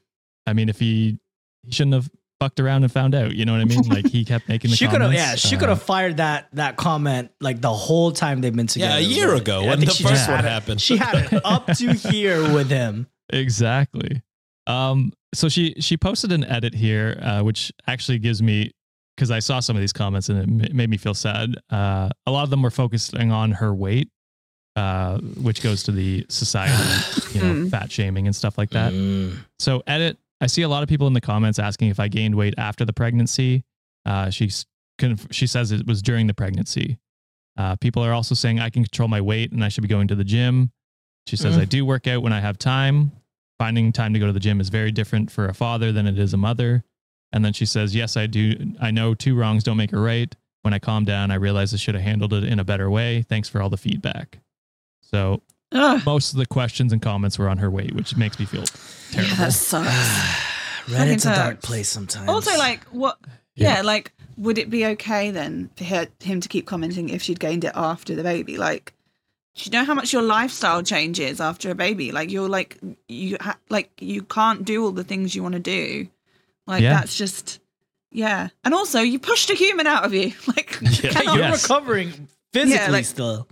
[0.45, 1.19] I mean, if he
[1.63, 2.09] he shouldn't have
[2.39, 3.81] fucked around and found out, you know what I mean?
[3.89, 5.21] Like he kept making the she could have, comments.
[5.21, 8.67] yeah, she Uh, could have fired that that comment like the whole time they've been
[8.67, 8.99] together.
[8.99, 9.41] Yeah, a year really.
[9.41, 10.81] ago I when think the she first just one had it- happened.
[10.81, 13.07] She had it up to here with him.
[13.31, 14.21] exactly.
[14.67, 18.71] Um, so she she posted an edit here, uh, which actually gives me
[19.15, 21.55] because I saw some of these comments and it ma- made me feel sad.
[21.71, 24.09] Uh, a lot of them were focusing on her weight,
[24.75, 26.73] uh, which goes to the society,
[27.33, 27.71] you know, Mm.
[27.71, 28.93] fat shaming and stuff like that.
[28.93, 29.37] Mm.
[29.59, 30.17] So edit.
[30.41, 32.85] I see a lot of people in the comments asking if I gained weight after
[32.85, 33.63] the pregnancy.
[34.05, 34.65] Uh, she's
[34.97, 36.99] conf- she says it was during the pregnancy.
[37.57, 40.07] Uh, people are also saying I can control my weight and I should be going
[40.09, 40.71] to the gym.
[41.25, 41.61] She says Mm.
[41.61, 43.11] I do work out when I have time.
[43.57, 46.19] Finding time to go to the gym is very different for a father than it
[46.19, 46.83] is a mother.
[47.33, 48.75] And then she says, "Yes, I do.
[48.79, 50.33] I know two wrongs don't make a right.
[50.61, 53.23] When I calm down, I realize I should have handled it in a better way.
[53.23, 54.39] Thanks for all the feedback."
[55.01, 55.41] So
[55.77, 56.01] Ugh.
[56.05, 58.61] most of the questions and comments were on her weight, which makes me feel
[59.11, 59.35] Yeah, terrible.
[59.37, 59.87] that sucks.
[60.87, 62.29] Reddit's a Fucking dark place sometimes.
[62.29, 63.17] Also, like, what?
[63.55, 63.75] Yeah.
[63.77, 63.81] Yeah.
[63.81, 67.63] like, would it be okay then for her, him to keep commenting if she'd gained
[67.65, 68.57] it after the baby?
[68.57, 68.93] Like,
[69.55, 72.11] do you know how much your lifestyle changes after a baby?
[72.11, 75.59] Like, you're like, you ha- like, you can't do all the things you want to
[75.59, 76.07] do.
[76.67, 76.93] Like, Yeah.
[76.93, 77.59] that's just,
[78.11, 78.49] yeah.
[78.63, 80.31] And also, you pushed a human out of you.
[80.47, 81.09] Like, Yeah.
[81.11, 81.63] cannot, you're Yes.
[81.63, 83.47] recovering physically like- still.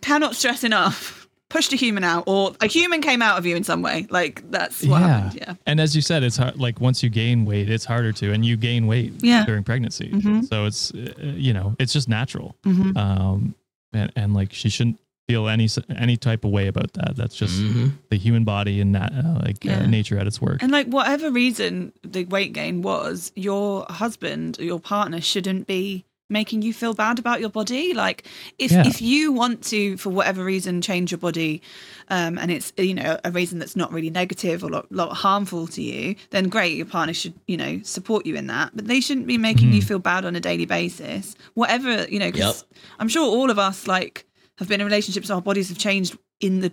[0.00, 1.23] cannot stress enough.
[1.50, 4.06] Pushed a human out, or a human came out of you in some way.
[4.10, 5.06] Like, that's what Yeah.
[5.08, 5.38] happened.
[5.40, 5.54] Yeah.
[5.66, 6.56] And as you said, it's hard.
[6.58, 9.44] Like once you gain weight, it's harder to, and you gain weight Yeah.
[9.44, 10.08] during pregnancy.
[10.12, 10.48] Mhm.
[10.48, 12.56] So it's uh, you know it's just natural.
[12.64, 12.96] Mhm.
[12.96, 13.54] Um,
[13.92, 17.14] and and like she shouldn't feel any any type of way about that.
[17.14, 17.92] That's just Mhm.
[18.10, 19.80] the human body and that uh, like Yeah.
[19.80, 20.60] uh, nature at its work.
[20.62, 26.04] And like whatever reason the weight gain was, your husband or your partner shouldn't be
[26.30, 27.92] making you feel bad about your body.
[27.94, 28.26] Like
[28.58, 28.86] if Yeah.
[28.86, 31.60] if you want to for whatever reason change your body
[32.08, 35.66] um and it's you know a reason that's not really negative or lot, lot harmful
[35.68, 38.72] to you, then great, your partner should, you know, support you in that.
[38.74, 41.34] But they shouldn't be making you feel bad on a daily basis.
[41.54, 42.64] Whatever, you know, 'cause
[42.98, 44.26] I'm sure all of us like
[44.58, 46.72] have been in relationships our bodies have changed in the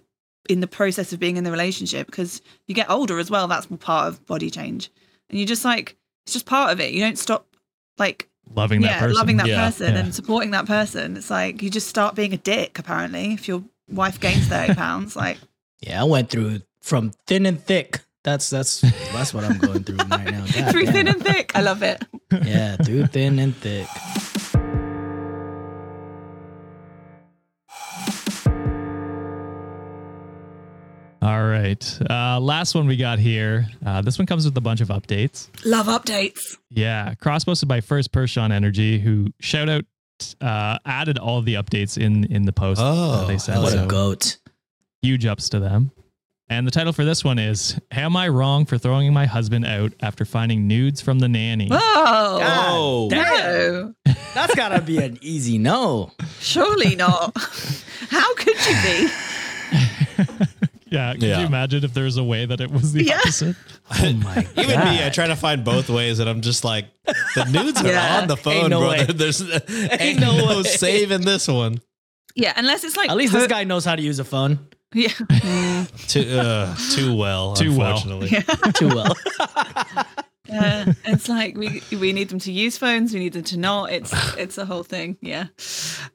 [0.49, 3.68] in the process of being in the relationship because you get older as well that's
[3.80, 4.89] part of body change
[5.30, 5.95] and you just like
[6.26, 7.45] it's just part of it you don't stop
[7.99, 9.16] like loving that person.
[9.16, 9.66] loving that Yeah.
[9.66, 10.00] person Yeah.
[10.02, 13.64] and supporting that person it's like you just start being a dick apparently if your
[13.89, 15.38] wife gains 30 pounds like
[15.82, 18.02] Yeah, I went through from thin and thick.
[18.24, 18.82] That's that's
[19.14, 20.46] that's what I'm going through right now.
[20.46, 20.94] God through damn.
[20.94, 22.04] thin and thick i love it
[22.46, 23.88] Yeah, through thin and thick.
[31.22, 32.00] All right.
[32.10, 33.68] Uh, last one we got here.
[33.86, 35.50] Uh, this one comes with a bunch of updates.
[35.66, 39.84] love updates Yeah, cross posted by First Person Energy, who shout out
[40.42, 43.62] uh, added all of the updates in in the post Oh, that they sent.
[43.62, 44.38] What so a goat.
[45.02, 45.92] huge ups to them.
[46.50, 49.94] And the title for this one is "Am I wrong for throwing my husband out
[50.02, 53.08] after finding nudes from the nanny?" whoa Oh.
[53.10, 53.96] damn.
[54.06, 56.12] no That's gotta be an easy no.
[56.40, 57.36] surely not
[58.10, 59.10] how could you be
[60.92, 61.39] Yeah, could Yeah.
[61.39, 63.18] you imagine if there was a way that it was the Yeah.
[63.20, 63.56] opposite?
[63.92, 64.48] Oh my god.
[64.58, 66.86] Even me, I try to find both ways, and I'm just like,
[67.36, 68.20] the nudes are Yeah.
[68.22, 69.06] on the phone, no brother.
[69.08, 69.14] way.
[69.14, 69.42] There's
[70.00, 70.64] ain't, no no, way.
[70.64, 71.82] saving this one.
[72.36, 74.60] yeah unless it's like At least per- this guy knows how to use a phone
[74.94, 75.10] yeah
[76.08, 77.98] Too, uh, too well, Too well.
[77.98, 78.30] unfortunately.
[78.74, 79.16] too well.
[80.52, 83.91] Yeah, it's like we we need them to use phones, we need them to not.
[83.91, 85.18] It's it's a whole thing.
[85.22, 85.47] Yeah.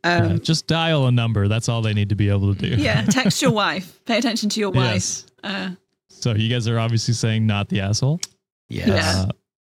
[0.04, 1.48] Yeah, Um, just dial a number.
[1.48, 2.80] That's all they need to be able to do.
[2.82, 3.02] yeah.
[3.10, 4.04] Text your wife.
[4.04, 4.92] Pay attention to your wife.
[4.94, 5.26] Yes.
[5.42, 5.70] Uh,
[6.08, 8.20] So you guys are obviously saying not the asshole.
[8.68, 8.88] Yes.
[8.88, 9.22] Yeah.
[9.22, 9.28] Uh,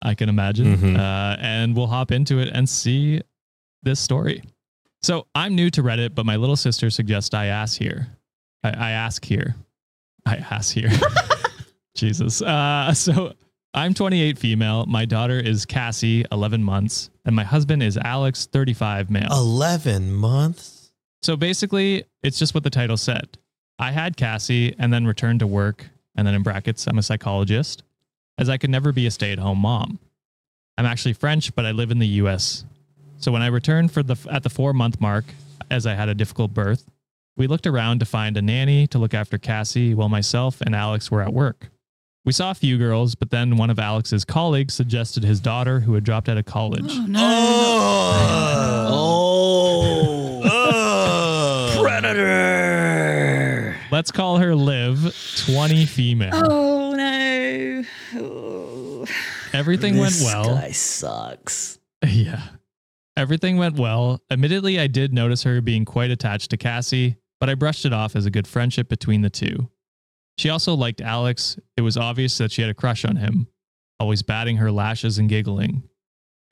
[0.01, 0.77] I can imagine.
[0.77, 0.97] Mhm.
[0.97, 3.21] Uh, and we'll hop into it and see
[3.83, 4.43] this story.
[5.03, 8.07] So I'm new to Reddit, but my little sister suggests I ask here.
[8.63, 9.55] I, I ask here.
[10.25, 10.91] I ask here.
[11.95, 12.41] Jesus.
[12.41, 13.33] Uh, so
[13.77, 14.87] I'm 28 female.
[14.87, 19.27] My daughter is Cassie, 11 months, and my husband is Alex, 35 male.
[19.31, 20.91] 11 months?
[21.21, 23.37] So basically, it's just what the title said.
[23.77, 27.83] I had Cassie and then returned to work, and then in brackets, I'm a psychologist,
[28.39, 29.99] as I could never be a stay at home mom.
[30.79, 32.65] I'm actually French, but I live in the US.
[33.19, 35.25] So when I returned for the at the 4 month mark
[35.69, 36.89] as I had a difficult birth,
[37.35, 41.11] we looked around to find a nanny to look after Cassie while myself and Alex
[41.11, 41.69] were at work.
[42.27, 45.93] We saw a few girls, but then one of Alex's colleagues suggested his daughter who
[45.93, 46.83] had dropped out of college.
[46.85, 47.21] oh no.
[48.89, 50.41] Oh.
[50.43, 51.73] Oh.
[51.77, 51.81] oh.
[51.81, 53.77] Predator.
[53.91, 55.15] Let's call her Liv,
[55.45, 56.33] 20 female.
[56.33, 57.83] Oh no.
[58.15, 59.05] Oh.
[59.53, 60.43] Everything went well.
[60.43, 60.55] This well.
[60.57, 61.79] Guy sucks.
[62.05, 62.41] Yeah.
[63.15, 64.21] Everything went well.
[64.29, 68.17] Admittedly, I did notice her being quite attached to Cassie, but I brushed it off
[68.17, 69.69] as a good friendship between the two.
[70.37, 71.57] She also liked Alex.
[71.75, 73.47] It was obvious that she had a crush on him,
[73.99, 75.83] always batting her lashes and giggling.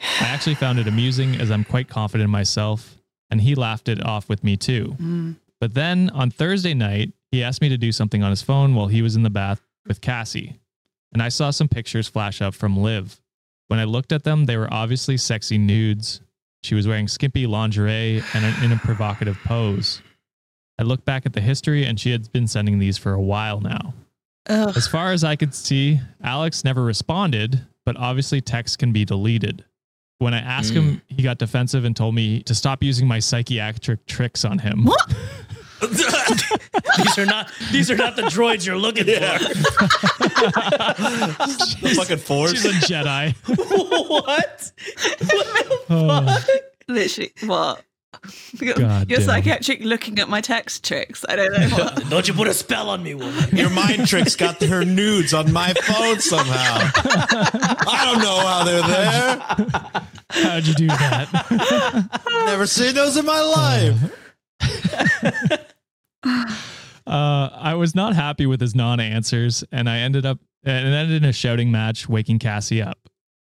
[0.01, 2.95] I actually found it amusing as I'm quite confident in myself,
[3.29, 4.95] and he laughed it off with me too.
[4.99, 5.35] Mm.
[5.59, 8.87] But then on Thursday night, he asked me to do something on his phone while
[8.87, 10.59] he was in the bath with Cassie.
[11.13, 13.21] And I saw some pictures flash up from Liv.
[13.67, 16.21] When I looked at them, they were obviously sexy nudes.
[16.63, 20.01] She was wearing skimpy lingerie and in a provocative pose.
[20.77, 23.61] I looked back at the history and she had been sending these for a while
[23.61, 23.93] now.
[24.47, 24.73] Ugh.
[24.75, 29.63] As far as I could see, Alex never responded, but obviously texts can be deleted.
[30.19, 31.01] When I asked him, mm.
[31.07, 34.85] he got defensive and told me to stop using my psychiatric tricks on him.
[34.85, 35.13] What?
[35.81, 39.37] these are not these are not the droids you're looking yeah.
[39.37, 39.47] for.
[41.81, 42.51] the Fucking force.
[42.53, 43.35] She's a Jedi.
[43.35, 43.55] for.
[44.21, 44.71] what?
[45.89, 46.45] Oh,
[46.87, 47.33] Literally.
[47.43, 47.83] What?
[48.59, 49.27] You're, God you're damn.
[49.27, 51.25] psychiatric looking at my text tricks.
[51.27, 52.09] I don't know what.
[52.09, 53.55] Don't you put a spell on me, woman?
[53.55, 56.89] Your mind tricks got her nudes on my phone somehow.
[56.95, 60.43] I don't know how they're there.
[60.43, 62.21] how'd you do that?
[62.45, 64.11] Never seen those in my life.
[67.07, 71.29] Uh, I was not happy with his non-answers, and I ended up and ended in
[71.29, 72.97] a shouting match, waking Cassie up.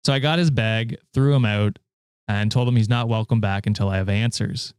[0.05, 1.80] So I got his bag, threw him out,
[2.28, 4.74] and told him he's not welcome back until I have answers.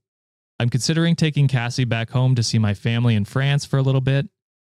[0.60, 4.00] I'm considering taking Cassie back home to see my family in France for a little
[4.00, 4.28] bit.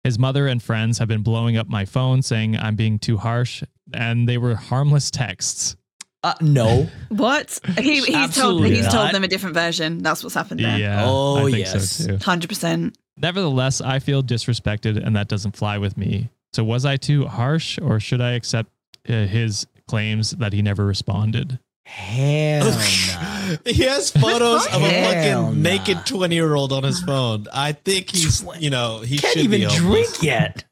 [0.04, 3.62] His mother and friends have been blowing up my phone saying I'm being too harsh,
[3.92, 5.76] and they were harmless texts.
[6.22, 6.88] Uh, no.
[7.08, 7.58] What?
[7.78, 8.92] He, he's told he's not.
[8.92, 10.02] told them a different version.
[10.02, 10.78] That's what's happened there.
[10.78, 11.04] Yeah.
[11.04, 11.90] Oh, I think yes.
[11.90, 12.18] so too.
[12.18, 12.96] Hundred percent.
[13.16, 16.30] Nevertheless, I feel disrespected and that doesn't fly with me.
[16.52, 18.70] So was I too harsh or should I accept
[19.08, 21.58] uh, his claims that he never responded?
[21.90, 23.56] Hell nah.
[23.66, 25.70] He has photos of a Hell fucking nah.
[25.70, 27.46] naked 20 year old on his phone.
[27.52, 30.12] I think he's, you know, he Can't should even be homeless.
[30.18, 30.64] drink yet.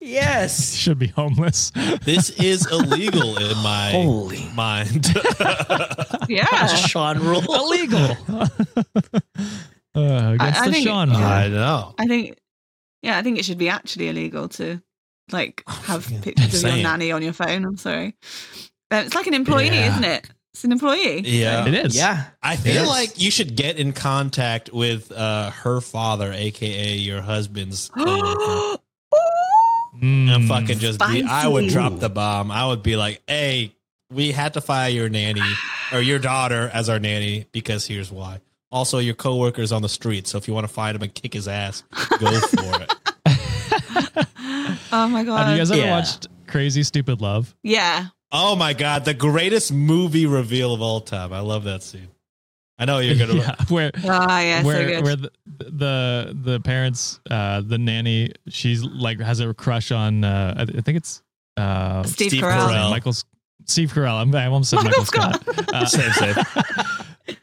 [0.00, 0.74] Yes.
[0.76, 1.72] Should be homeless.
[2.04, 4.48] This is illegal in my Holy.
[4.54, 5.14] mind.
[6.28, 6.66] Yeah.
[6.66, 7.40] Sean rule.
[7.54, 8.16] Illegal.
[8.28, 8.48] uh,
[9.94, 11.28] against I the think- Sean yeah.
[11.28, 11.94] I know.
[11.98, 12.36] I think.
[13.02, 14.82] Yeah, I think it should be actually illegal to
[15.30, 17.64] like have fucking pictures of your nanny on your phone.
[17.64, 18.16] I'm sorry.
[18.90, 19.90] Uh, it's like an employee, Yeah.
[19.92, 20.28] isn't it?
[20.56, 21.20] It's an employee.
[21.20, 21.66] Yeah.
[21.66, 21.94] It is.
[21.94, 22.24] Yeah.
[22.42, 27.90] I feel like you should get in contact with uh, her father, aka your husband's
[27.94, 28.78] coworker,
[30.02, 30.34] Mm.
[30.34, 31.22] and fucking just be.
[31.28, 31.74] I would Spicy.
[31.74, 32.50] drop the bomb.
[32.50, 33.74] I would be like, "Hey,
[34.10, 35.42] we had to fire your nanny
[35.92, 38.40] or your daughter as our nanny because here's why.
[38.72, 41.32] Also, your coworker's on the street, so if you want to find him and kick
[41.34, 41.82] his ass,
[42.18, 42.94] go for it."
[44.92, 45.44] oh my god.
[45.44, 45.96] Have you guys ever Yeah.
[45.98, 47.54] watched Crazy Stupid Love?
[47.62, 48.06] yeah.
[48.38, 51.32] Oh my god, the greatest movie reveal of all time.
[51.32, 52.08] I love that scene.
[52.78, 53.34] I know you're gonna.
[53.40, 54.60] yeah, where Ah, yeah.
[54.60, 55.04] so where good.
[55.04, 60.54] where the, the the parents uh the nanny she's like has a crush on uh
[60.58, 61.22] I I think it's
[61.56, 62.68] uh Steve, Steve Carell.
[62.68, 62.90] Carell.
[62.90, 63.24] Michael's
[63.64, 64.20] Steve Carell.
[64.20, 65.74] I'm, I almost said Michael Michael, Scott.
[65.74, 66.34] Uh, Same, same.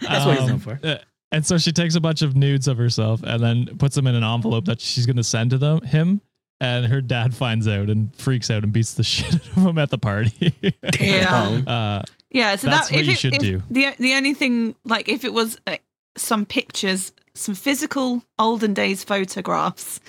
[0.02, 0.80] That's what he's known for.
[0.84, 0.98] uh,
[1.32, 4.14] And so she takes a bunch of nudes of herself and then puts them in
[4.16, 6.22] an envelope that she's going to send to them him.
[6.64, 9.78] And her dad finds out and freaks out and beats the shit out of him
[9.78, 10.54] at the party.
[11.00, 11.62] Yeah.
[11.68, 13.62] uh, Yeah, so That's that what if you it, should if do.
[13.70, 15.76] The the only thing like if it was uh,
[16.18, 20.00] some pictures, some physical olden days photographs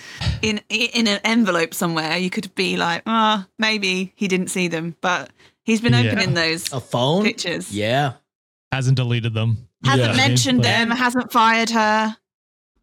[0.43, 4.95] in in an envelope somewhere, you could be like, ah, maybe he didn't see them,
[5.01, 5.31] but
[5.65, 6.13] he's been Yeah.
[6.13, 6.73] opening those.
[6.73, 7.25] A phone?
[7.25, 7.71] Pictures.
[7.75, 8.13] Yeah.
[8.73, 9.69] hasn't deleted them.
[9.85, 10.29] Hasn't Yeah.
[10.29, 12.17] mentioned But- them, hasn't fired her.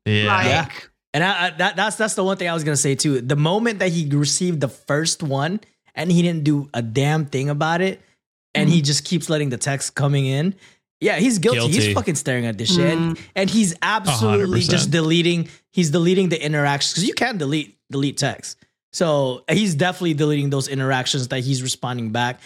[0.05, 0.25] Yeah.
[0.27, 0.67] Like, Yeah.
[1.13, 3.21] And I, I, that, that's that's the one thing I was gonna say too.
[3.21, 5.59] The moment that he received the first one
[5.93, 8.01] and he didn't do a damn thing about it,
[8.55, 8.85] and he mm-hmm.
[8.85, 10.55] just keeps letting the text coming in.
[11.01, 11.59] Yeah, he's guilty.
[11.59, 11.73] Guilty.
[11.73, 13.23] He's fucking staring at this shit, and, mm-hmm.
[13.35, 14.69] and he's absolutely 100%.
[14.69, 15.49] just deleting.
[15.71, 18.57] He's deleting the interactions because you can delete delete text.
[18.93, 22.39] So he's definitely deleting those interactions that he's responding back.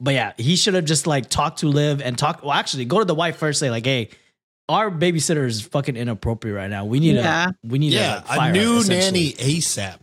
[0.00, 2.42] But yeah, he should have just like talked to Liv and talk.
[2.42, 3.60] Well, actually, go to the wife first.
[3.60, 4.10] Say like, hey,
[4.68, 6.84] our babysitter is fucking inappropriate right now.
[6.84, 7.46] We need Yeah.
[7.46, 7.54] to.
[7.64, 8.28] We need yeah, to.
[8.28, 9.98] Like, fire a new nanny ASAP.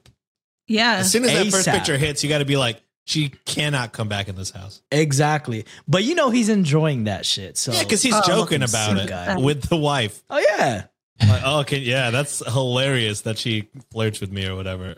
[0.68, 0.98] yeah.
[0.98, 4.08] As soon as that first picture hits, you got to be like, she cannot come
[4.08, 4.82] back in this house.
[4.92, 5.66] Exactly.
[5.88, 7.58] But you know he's enjoying that shit.
[7.58, 9.38] So Yeah, because he's Oh, joking about it guy.
[9.38, 10.24] with the wife.
[10.30, 10.84] Oh yeah.
[11.28, 14.96] Like, oh, okay, yeah, that's hilarious that she flirts with me or whatever.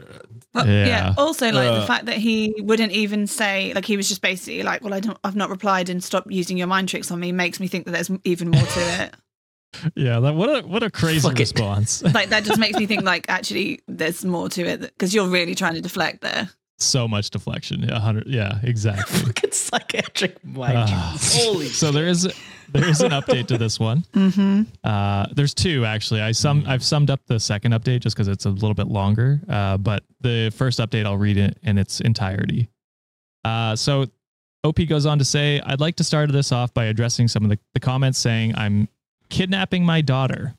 [0.54, 0.86] But, yeah.
[0.86, 1.14] Yeah.
[1.18, 1.80] Also, like Uh.
[1.80, 5.00] the fact that he wouldn't even say, like he was just basically like, "Well, I
[5.00, 7.86] don't, I've not replied and stop using your mind tricks on me," makes me think
[7.86, 9.16] that there's even more to it.
[9.96, 10.20] Yeah.
[10.20, 12.02] That, what a what a crazy Fuck response.
[12.14, 15.56] like that just makes me think like actually there's more to it because you're really
[15.56, 16.50] trying to deflect there.
[16.80, 17.82] so much deflection.
[17.84, 18.28] Yeah, 100.
[18.28, 19.20] Yeah, exactly.
[19.26, 20.78] Fucking psychiatric mind.
[20.78, 21.68] Uh, Holy.
[21.68, 22.24] so there is
[22.74, 24.04] there is an update to this one.
[24.14, 24.64] Mm-hmm.
[24.84, 26.22] Uh, there's two actually.
[26.22, 29.42] I sum I've summed up the second update just because it's a little bit longer.
[29.48, 32.70] Uh, but the first update I'll read it in its entirety.
[33.46, 34.06] Uh, so
[34.64, 37.50] OP goes on to say, I'd like to start this off by addressing some of
[37.50, 38.88] the, the comments saying I'm
[39.32, 40.54] kidnapping my daughter.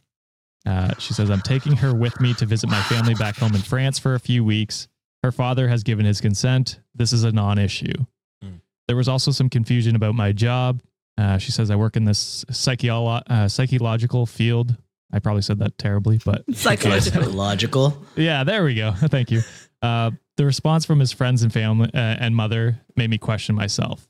[0.67, 3.61] Uh, she says, I'm taking her with me to visit my family back home in
[3.63, 4.89] France for a few weeks.
[5.23, 6.81] Her father has given his consent.
[6.95, 7.95] This is a non issue.
[8.43, 8.57] Hmm.
[8.89, 10.83] There was also some confusion about my job.
[11.19, 14.77] Uh, she says, I work in this psycholo- uh, psychological field.
[15.13, 17.97] I probably said that terribly, but Psychological.
[18.17, 18.93] Yeah, there we go.
[18.97, 19.43] Thank you.
[19.83, 24.09] Uh, the response from his friends and family uh, and mother made me question myself.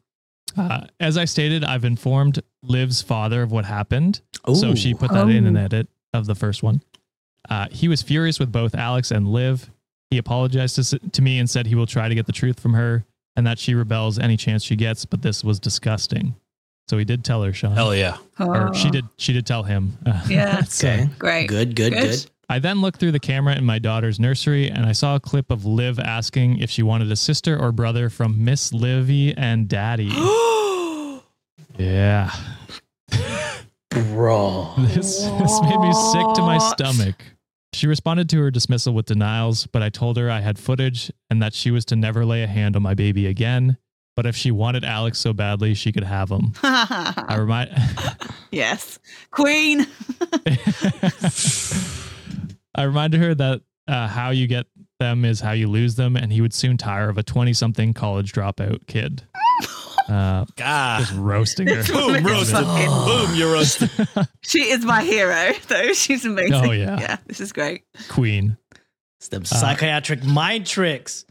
[0.56, 4.20] Uh, as I stated, I've informed Liv's father of what happened.
[4.54, 5.60] So she put that in an Oh.
[5.64, 6.82] edit of the first one.
[7.48, 9.70] Uh, he was furious with both Alex and Liv.
[10.10, 12.74] He apologized to, to me and said he will try to get the truth from
[12.74, 16.34] her and that she rebels any chance she gets, but this was disgusting.
[16.88, 17.72] So he did tell her, Sean.
[17.72, 18.18] Hell yeah.
[18.38, 19.04] Or she Oh, did.
[19.16, 19.96] She did tell him.
[20.04, 20.62] Uh, Yeah.
[20.62, 21.08] so- Okay.
[21.18, 21.48] Great.
[21.48, 21.74] Good.
[21.74, 21.94] Good.
[21.94, 22.02] Good.
[22.02, 22.30] Good.
[22.52, 25.50] I then looked through the camera in my daughter's nursery and I saw a clip
[25.50, 30.04] of Liv asking if she wanted a sister or brother from Miss Livy and Daddy.
[31.78, 32.30] yeah.
[33.88, 34.74] Bro.
[34.80, 37.24] This, this made me sick to my stomach.
[37.72, 41.40] She responded to her dismissal with denials, but I told her I had footage and
[41.40, 43.78] that she was to never lay a hand on my baby again.
[44.14, 46.52] But if she wanted Alex so badly, she could have him.
[46.62, 47.70] I remind
[48.50, 48.98] yes,
[49.30, 49.86] Queen.
[52.74, 54.66] I reminded her that uh, how you get
[54.98, 57.92] them is how you lose them, and he would soon tire of a 20 something
[57.92, 59.22] college dropout kid.
[60.08, 60.98] Uh, God.
[60.98, 61.82] just roasting her.
[61.86, 62.64] Boom, woman is roasted.
[62.64, 63.90] Boom, you're roasted.
[64.42, 65.92] She is my hero, though.
[65.92, 66.54] She's amazing.
[66.54, 66.98] Oh, yeah.
[67.00, 67.84] Yeah, this is great.
[68.08, 68.56] Queen.
[69.20, 71.24] It's them psychiatric mind tricks.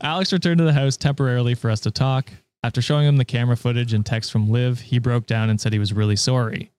[0.00, 2.32] Alex returned to the house temporarily for us to talk.
[2.62, 5.74] After showing him the camera footage and text from Liv, he broke down and said
[5.74, 6.72] he was really sorry.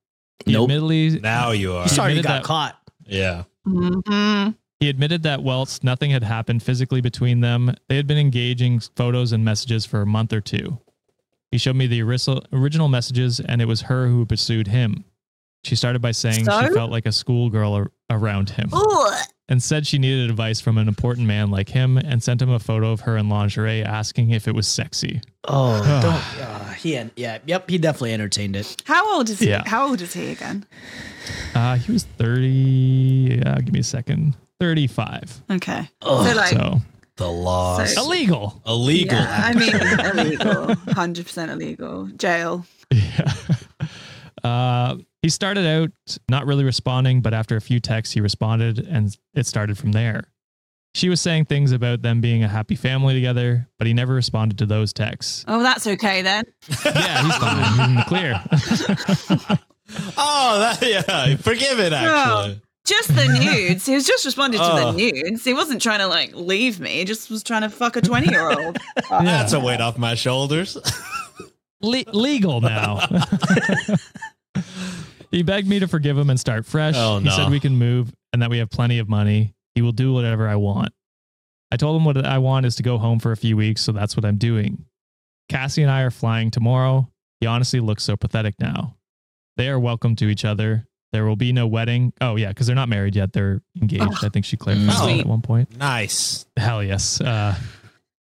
[0.46, 0.70] He Nope.
[0.70, 1.84] admittedly now you are.
[1.84, 2.80] He Sorry you got that- caught.
[3.06, 3.44] Yeah.
[3.68, 4.56] Mhm.
[4.80, 9.32] He admitted that whilst nothing had happened physically between them, they had been engaging photos
[9.34, 10.80] and messages for a month or two.
[11.52, 15.04] He showed me the original original messages, and it was her who pursued him.
[15.66, 19.14] She started by saying she felt like a schoolgirl ar- around him Ugh.
[19.50, 22.60] And said she needed advice from an important man like him and sent him a
[22.60, 25.22] photo of her in lingerie asking if it was sexy.
[25.45, 26.45] Oh, don't.
[26.47, 28.82] Uh, he, en- yeah, yep, he definitely entertained it.
[28.86, 29.50] How old is he?
[29.50, 29.64] Yeah.
[29.66, 30.66] How old is he again?
[31.56, 35.41] Uh, he was 30, uh, give me a second, 35.
[35.52, 35.89] Okay.
[36.04, 36.78] Oh, so like, So
[37.18, 37.93] The laws.
[37.95, 38.62] So- illegal.
[38.66, 39.18] Illegal.
[39.18, 39.76] yeah, I mean,
[40.30, 42.08] illegal, hundred percent illegal.
[42.18, 42.66] Jail.
[42.91, 43.34] Yeah.
[44.44, 45.92] Uh, he started out
[46.30, 50.26] not really responding, but after a few texts, he responded and it started from there.
[50.96, 54.58] She was saying things about them being a happy family together, but he never responded
[54.58, 55.46] to those texts.
[55.48, 56.46] Oh, that's okay then.
[56.84, 57.64] Yeah, he's fine.
[57.64, 58.42] He's in the clear.
[60.18, 61.36] oh, that, yeah.
[61.38, 62.62] Forgive it, actually.
[62.86, 63.86] Just the nudes.
[63.86, 64.92] He was just responding to Oh.
[64.92, 65.44] the nudes.
[65.46, 66.90] He wasn't trying to like leave me.
[66.92, 68.78] He just was trying to fuck a twenty year old.
[69.12, 70.76] That's a weight off my shoulders.
[71.82, 73.08] Le- legal now.
[75.32, 76.95] he begged me to forgive him and start fresh.
[76.97, 79.53] Oh, He said we can move and that we have plenty of money.
[79.76, 80.93] He will do whatever I want.
[81.72, 83.91] I told him what I want is to go home for a few weeks, so
[83.91, 84.86] that's what I'm doing.
[85.49, 87.10] Cassie and I are flying tomorrow.
[87.39, 88.95] He honestly looks so pathetic now.
[89.57, 90.86] They are welcome to each other.
[91.12, 92.14] There will be no wedding.
[92.22, 93.34] Oh, yeah, because they're not married yet.
[93.34, 94.24] They're engaged.
[94.24, 95.07] I think she clarified Oh.
[95.07, 95.76] that at one point.
[95.78, 96.45] nice.
[96.57, 97.20] Hell yes.
[97.22, 97.55] Uh,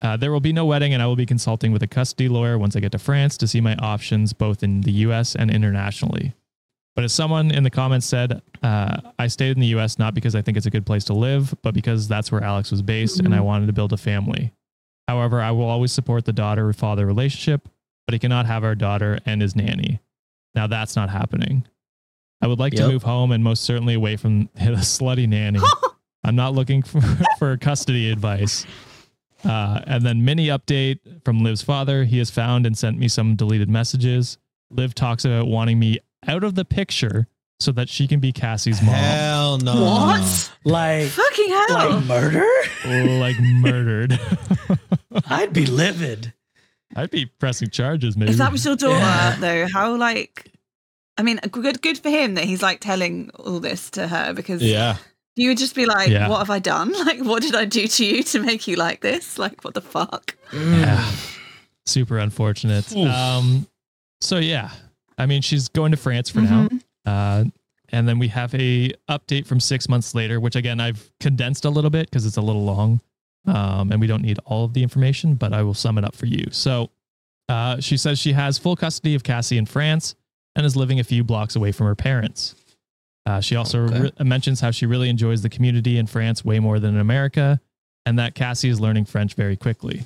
[0.04, 2.58] uh, there will be no wedding, and I will be consulting with a custody lawyer
[2.58, 6.34] once I get to France to see my options both in the US and internationally.
[6.94, 10.34] But as someone in the comments said, uh, I stayed in the US not because
[10.34, 13.18] I think it's a good place to live, but because that's where Alex was based
[13.18, 14.52] and I wanted to build a family.
[15.08, 17.66] However, I will always support the daughter father relationship,
[18.06, 20.00] but he cannot have our daughter and his nanny.
[20.54, 21.66] Now that's not happening.
[22.42, 25.60] I would like to move home and most certainly away from the slutty nanny.
[26.24, 27.00] I'm not looking for,
[27.38, 28.66] for custody advice.
[29.44, 32.04] Uh, and then mini update from Liv's father.
[32.04, 34.38] He has found and sent me some deleted messages.
[34.70, 37.26] Liv talks about wanting me out of the picture
[37.60, 38.94] so that she can be Cassie's mom.
[38.94, 39.74] Hell no.
[39.84, 40.52] What?
[40.64, 41.90] like, Fucking hell.
[41.90, 42.46] like murder?
[43.20, 44.18] like murdered.
[45.26, 46.32] I'd be livid.
[46.96, 48.32] I'd be pressing charges, maybe.
[48.32, 49.36] if that was your daughter, Yeah.
[49.38, 50.50] though, how like?
[51.16, 54.62] I mean, good, good for him that he's like telling all this to her because
[54.62, 54.96] Yeah.
[55.36, 56.28] You would just be like, Yeah.
[56.28, 56.92] "What have I done?
[57.06, 59.38] Like, what did I do to you to make you like this?
[59.38, 61.10] Like, what the fuck?" Yeah.
[61.86, 62.94] Super unfortunate.
[62.96, 63.66] Um,
[64.20, 64.70] so yeah,
[65.18, 66.68] I mean, she's going to France for now.
[66.68, 66.80] Mhm.
[67.04, 67.44] Uh,
[67.90, 71.70] and then we have a update from six months later, which again I've condensed a
[71.70, 73.00] little bit because it's a little long,
[73.46, 76.14] um, and we don't need all of the information, but I will sum it up
[76.16, 76.46] for you.
[76.50, 76.90] So,
[77.50, 80.14] uh, she says she has full custody of Cassie in France
[80.56, 82.54] and is living a few blocks away from her parents.
[83.26, 84.00] Uh, she also Okay.
[84.00, 87.60] re- mentions how she really enjoys the community in France way more than in America,
[88.04, 90.02] and that Cassie is learning French very quickly.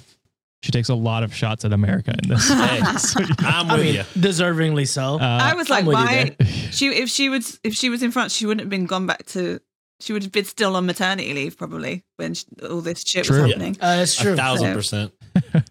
[0.63, 2.49] She takes a lot of shots at America in this.
[2.49, 3.27] Hey, So, yeah.
[3.43, 4.03] I'm I with mean, you.
[4.17, 5.15] deservingly so.
[5.21, 6.37] Uh, I was like, I'm with you why?
[6.73, 9.25] She if she was if she was in France, she wouldn't have been gone back
[9.27, 9.61] to.
[10.01, 13.43] She would have been still on maternity leave probably when sh all this shit True.
[13.43, 13.55] was Yeah.
[13.57, 13.77] happening.
[13.81, 14.35] uh, it's true.
[14.35, 15.13] A thousand So- percent.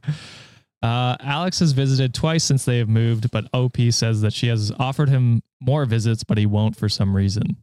[0.83, 4.71] Uh, Alex has visited twice since they have moved, but OP says that she has
[4.77, 7.57] offered him more visits, but he won't for some reason.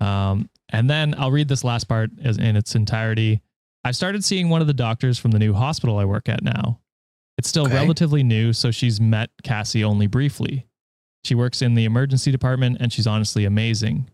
[0.00, 3.40] Um, and then I'll read this last part as in its entirety.
[3.84, 6.78] I've started seeing one of the doctors from the new hospital I work at now.
[7.38, 7.74] It's still Okay.
[7.74, 10.66] relatively new, so she's met Cassie only briefly.
[11.24, 14.08] She works in the emergency department and she's honestly amazing.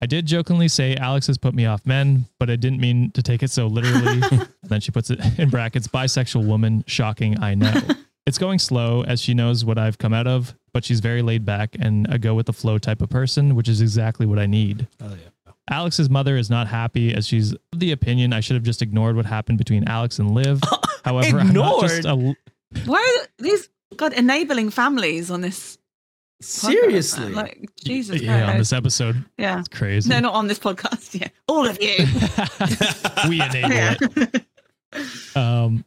[0.00, 3.22] I did jokingly say Alex has put me off men, but I didn't mean to
[3.22, 4.20] take it so literally.
[4.68, 6.84] and then she puts it in brackets bisexual woman.
[6.86, 7.74] Shocking, I know.
[8.26, 11.44] it's going slow as she knows what I've come out of, but she's very laid
[11.44, 14.46] back and a go with the flow type of person, which is exactly what I
[14.46, 14.86] need.
[15.02, 15.52] Oh yeah.
[15.70, 19.16] Alex's mother is not happy as she's of the opinion I should have just ignored
[19.16, 20.60] what happened between Alex and Liv.
[20.70, 22.34] Oh, However, I'm not just a,
[22.84, 25.78] Why are these God enabling families on this?
[26.42, 26.44] podcast.
[26.44, 27.32] Seriously.
[27.32, 28.20] like Jesus.
[28.20, 29.24] yeah, on this episode.
[29.38, 29.58] yeah.
[29.60, 30.08] It's crazy.
[30.10, 31.18] No, not on this podcast.
[31.18, 31.96] Yeah, all of you.
[33.28, 33.96] we enable Yeah.
[34.00, 34.44] it.
[35.34, 35.84] Um,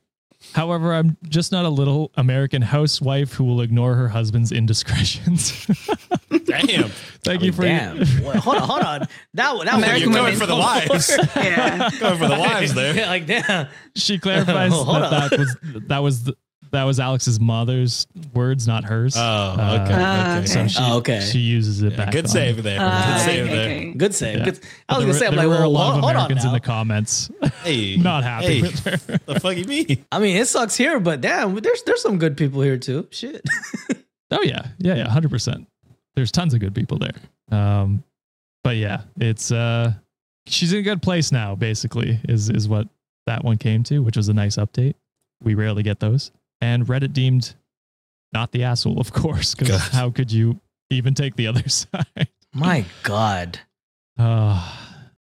[0.53, 5.65] however, I'm just not a little American housewife who will ignore her husband's indiscretions.
[6.45, 6.89] Damn.
[7.23, 7.99] Thank I you mean, for damn.
[7.99, 9.07] Wait, hold on, hold on.
[9.35, 9.75] That one, that.
[9.75, 10.39] American You're going women.
[10.39, 11.11] for the wives.
[11.35, 11.89] Yeah.
[11.99, 12.95] going for the wives there.
[13.01, 13.67] Yeah, like damn.
[13.95, 15.29] she clarifies Hold that, on.
[15.29, 16.35] that was that was the,
[16.71, 19.15] that was Alex's mother's words, not hers.
[19.17, 19.93] Oh, Uh, okay.
[19.97, 20.45] Ah, okay.
[20.47, 20.67] So okay.
[20.69, 21.19] she, Oh, okay.
[21.21, 22.11] she uses it Yeah, back.
[22.11, 22.77] good save there.
[22.81, 23.53] Ah, good save okay,
[23.85, 23.93] there.
[23.95, 24.37] Good save.
[24.39, 24.45] Yeah.
[24.45, 24.59] Good.
[24.89, 26.05] I was There gonna say, were- I'm there like, were a lot hold, of hold
[26.05, 27.31] on Americans in the comments
[27.63, 29.17] Hey, not happy hey, with her.
[29.25, 30.05] the fuck you mean?
[30.11, 33.07] I mean, it sucks here, but damn, there's there's some good people here too.
[33.11, 33.41] Shit.
[34.33, 35.67] Oh yeah, yeah, yeah, hundred percent.
[36.15, 37.11] There's tons of good people there.
[37.51, 38.01] Um,
[38.63, 39.91] but yeah, it's uh,
[40.47, 41.53] she's in a good place now.
[41.53, 42.87] Basically, is is what
[43.27, 44.93] that one came to, which was a nice update.
[45.43, 46.31] We rarely get those,
[46.61, 47.55] and Reddit deemed
[48.33, 50.59] not the asshole, of course, because how could you
[50.89, 52.29] even take the other side?
[52.53, 53.59] My God.
[54.17, 54.77] Uh,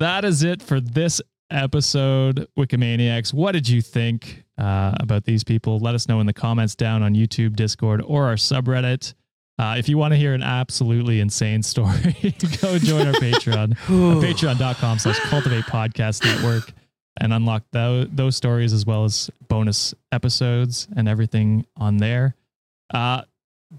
[0.00, 1.20] that is it for this
[1.50, 3.32] episode, Wikimaniacs.
[3.34, 5.78] What did you think uh, about these people?
[5.78, 9.14] Let us know in the comments down on YouTube, Discord, or our subreddit.
[9.58, 12.14] Uh, if you want to hear an absolutely insane story,
[12.62, 16.72] go join our Patreon, patreon.com slash Cultiv8 podcast network,
[17.20, 22.34] and unlock tho- those stories as well as bonus episodes and everything on there.
[22.92, 23.22] Uh,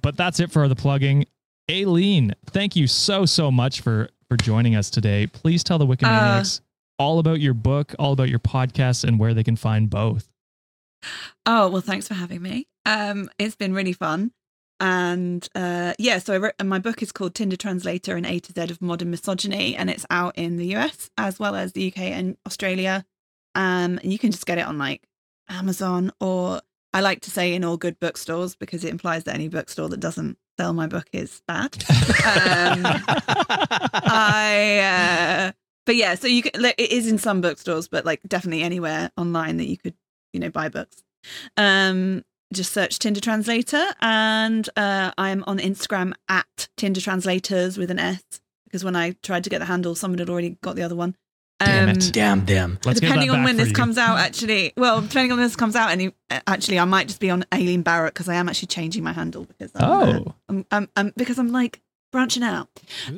[0.01, 1.25] but that's it for the plugging.
[1.69, 5.27] Aileen, thank you so, so much for for joining us today.
[5.27, 6.61] Please tell the Wikimaniacs
[6.99, 10.29] all about your book, all about your podcast, and where they can find both.
[11.45, 12.67] Oh well, thanks for having me.
[12.85, 14.31] Um, it's been really fun,
[14.79, 16.19] and uh, yeah.
[16.19, 18.81] So I wrote, and my book is called Tinder Translator: An A to Z of
[18.81, 23.05] Modern Misogyny, and it's out in the US as well as the UK and Australia.
[23.55, 25.07] Um, and you can just get it on like
[25.49, 26.61] Amazon or
[26.93, 29.99] I like to say in all good bookstores because it implies that any bookstore that
[29.99, 31.75] doesn't sell my book is bad.
[32.25, 32.83] um,
[34.03, 35.51] I, uh,
[35.85, 39.57] but yeah, so you can, it is in some bookstores, but like definitely anywhere online
[39.57, 39.93] that you could,
[40.33, 41.03] you know, buy books.
[41.57, 47.99] Um, just search Tinder Translator, and uh, I'm on Instagram at Tinder Translators with an
[47.99, 48.23] S
[48.65, 51.15] because when I tried to get the handle, someone had already got the other one.
[51.59, 52.09] Damn it.
[52.13, 52.79] Damn them.
[52.85, 53.73] Let's depending on when this you.
[53.73, 54.73] comes out, actually.
[54.77, 56.11] Well, depending on when this comes out, and
[56.47, 59.43] actually, I might just be on Aileen Barratt because I am actually changing my handle
[59.45, 61.81] because I'm, uh, Oh, I'm, I'm, I'm because I'm like
[62.11, 62.69] branching out.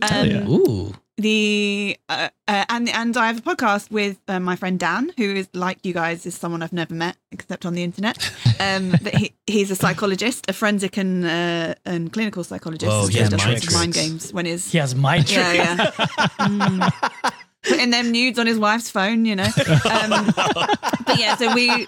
[0.02, 0.48] Hell yeah.
[0.48, 0.94] Ooh.
[1.18, 5.36] The uh, uh, and and I have a podcast with uh, my friend Dan, who
[5.36, 8.18] is like you guys, is someone I've never met except on the internet.
[8.62, 12.92] Um, but he he's a psychologist, a forensic and uh, and clinical psychologist.
[12.92, 14.08] Whoa, So he has does mind lots of mind tricks.
[14.08, 15.30] games when his He has my trick.
[15.38, 15.92] yeah yeah.
[16.40, 17.34] Mm.
[17.64, 19.48] Putting them nudes on his wife's phone, you know.
[19.92, 21.88] Um, but yeah, so we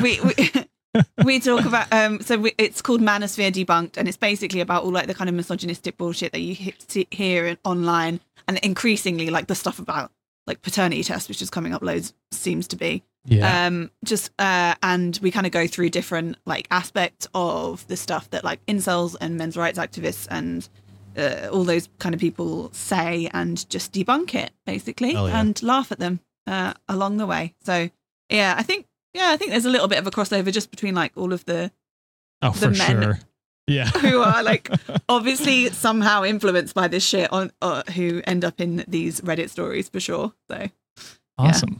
[0.00, 0.50] we we,
[1.24, 4.90] we talk about um so we, it's called Manosphere Debunked, and it's basically about all
[4.90, 9.46] like the kind of misogynistic bullshit that you see, hear in- online, and increasingly like
[9.46, 10.10] the stuff about
[10.46, 13.02] like paternity tests, which is coming up loads, seems to be.
[13.24, 13.66] yeah.
[13.66, 18.28] Um, just uh, and we kind of go through different like aspects of the stuff
[18.30, 20.68] that like incels and men's rights activists and
[21.16, 25.40] uh, all those kind of people say, and just debunk it basically, Hell yeah.
[25.40, 27.54] and laugh at them uh, along the way.
[27.62, 27.90] So
[28.30, 30.94] yeah, I think yeah, I think there's a little bit of a crossover just between
[30.94, 31.70] like all of the
[32.42, 33.18] oh, the for men- sure.
[33.66, 33.86] Yeah.
[33.88, 34.68] who are like
[35.08, 39.88] obviously somehow influenced by this shit on uh, who end up in these Reddit stories
[39.88, 40.34] for sure.
[40.50, 40.68] So
[41.38, 41.70] awesome.
[41.70, 41.78] Yeah,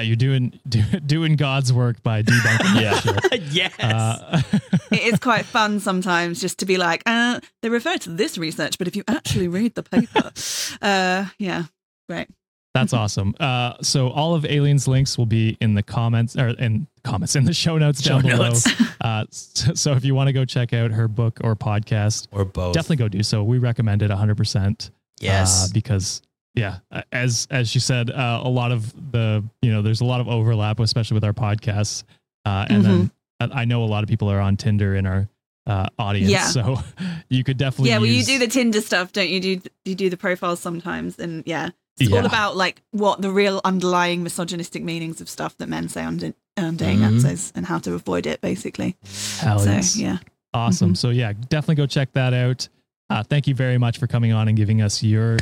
[0.00, 3.38] you're doing do, doing God's work by debunking Yeah.
[3.50, 3.78] yes.
[3.78, 4.42] Uh,
[4.90, 8.78] it is quite fun sometimes just to be like, uh, they refer to this research,
[8.78, 10.32] but if you actually read the paper,
[10.82, 11.64] uh, yeah,
[12.08, 12.28] great.
[12.74, 13.34] That's awesome.
[13.38, 17.44] Uh, so all of Aileen's links will be in the comments or in comments in
[17.44, 18.48] the show notes Show down below.
[18.48, 18.66] notes.
[18.98, 22.46] Uh, so, so if you want to go check out her book or podcast, Or
[22.46, 22.72] both.
[22.72, 23.44] definitely go do so.
[23.44, 24.90] We recommend it 100%.
[25.20, 25.66] yes.
[25.66, 26.22] uh, because
[26.54, 30.04] yeah, uh, as as she said, uh, a lot of the you know there's a
[30.04, 32.04] lot of overlap, especially with our podcasts,
[32.44, 33.58] uh, and then Mm-hmm.
[33.58, 35.28] I know a lot of people are on Tinder in our
[35.66, 36.46] uh, audience, Yeah.
[36.46, 36.78] so
[37.28, 39.40] you could definitely yeah, well, you do the Tinder stuff, don't you?
[39.40, 41.18] Do you do the profiles sometimes?
[41.18, 42.20] And yeah, it's Yeah.
[42.20, 46.20] all about like what the real underlying misogynistic meanings of stuff that men say on,
[46.56, 47.18] on dating Mhm.
[47.20, 48.94] apps is and how to avoid it, basically.
[49.40, 49.96] Hell so yes.
[49.96, 50.18] yeah,
[50.54, 50.92] Awesome.
[50.92, 50.96] Mhm.
[50.98, 52.68] So yeah, definitely go check that out.
[53.10, 55.38] Uh, thank you very much for coming on and giving us your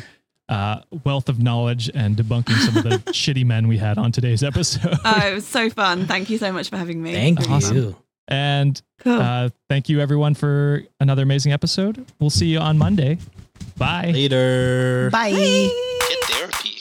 [0.50, 4.42] uh, wealth of knowledge and debunking some of the shitty men we had on today's
[4.42, 4.98] episode.
[5.04, 6.06] oh, it was so fun.
[6.06, 7.12] Thank you so much for having me.
[7.14, 7.76] Thank Awesome.
[7.76, 7.96] you.
[8.28, 9.20] and Cool.
[9.20, 12.04] uh, thank you everyone for another amazing episode.
[12.18, 13.18] We'll see you on Monday.
[13.78, 14.10] Bye.
[14.12, 15.08] Later.
[15.10, 15.30] Bye.
[15.30, 16.79] Get therapy.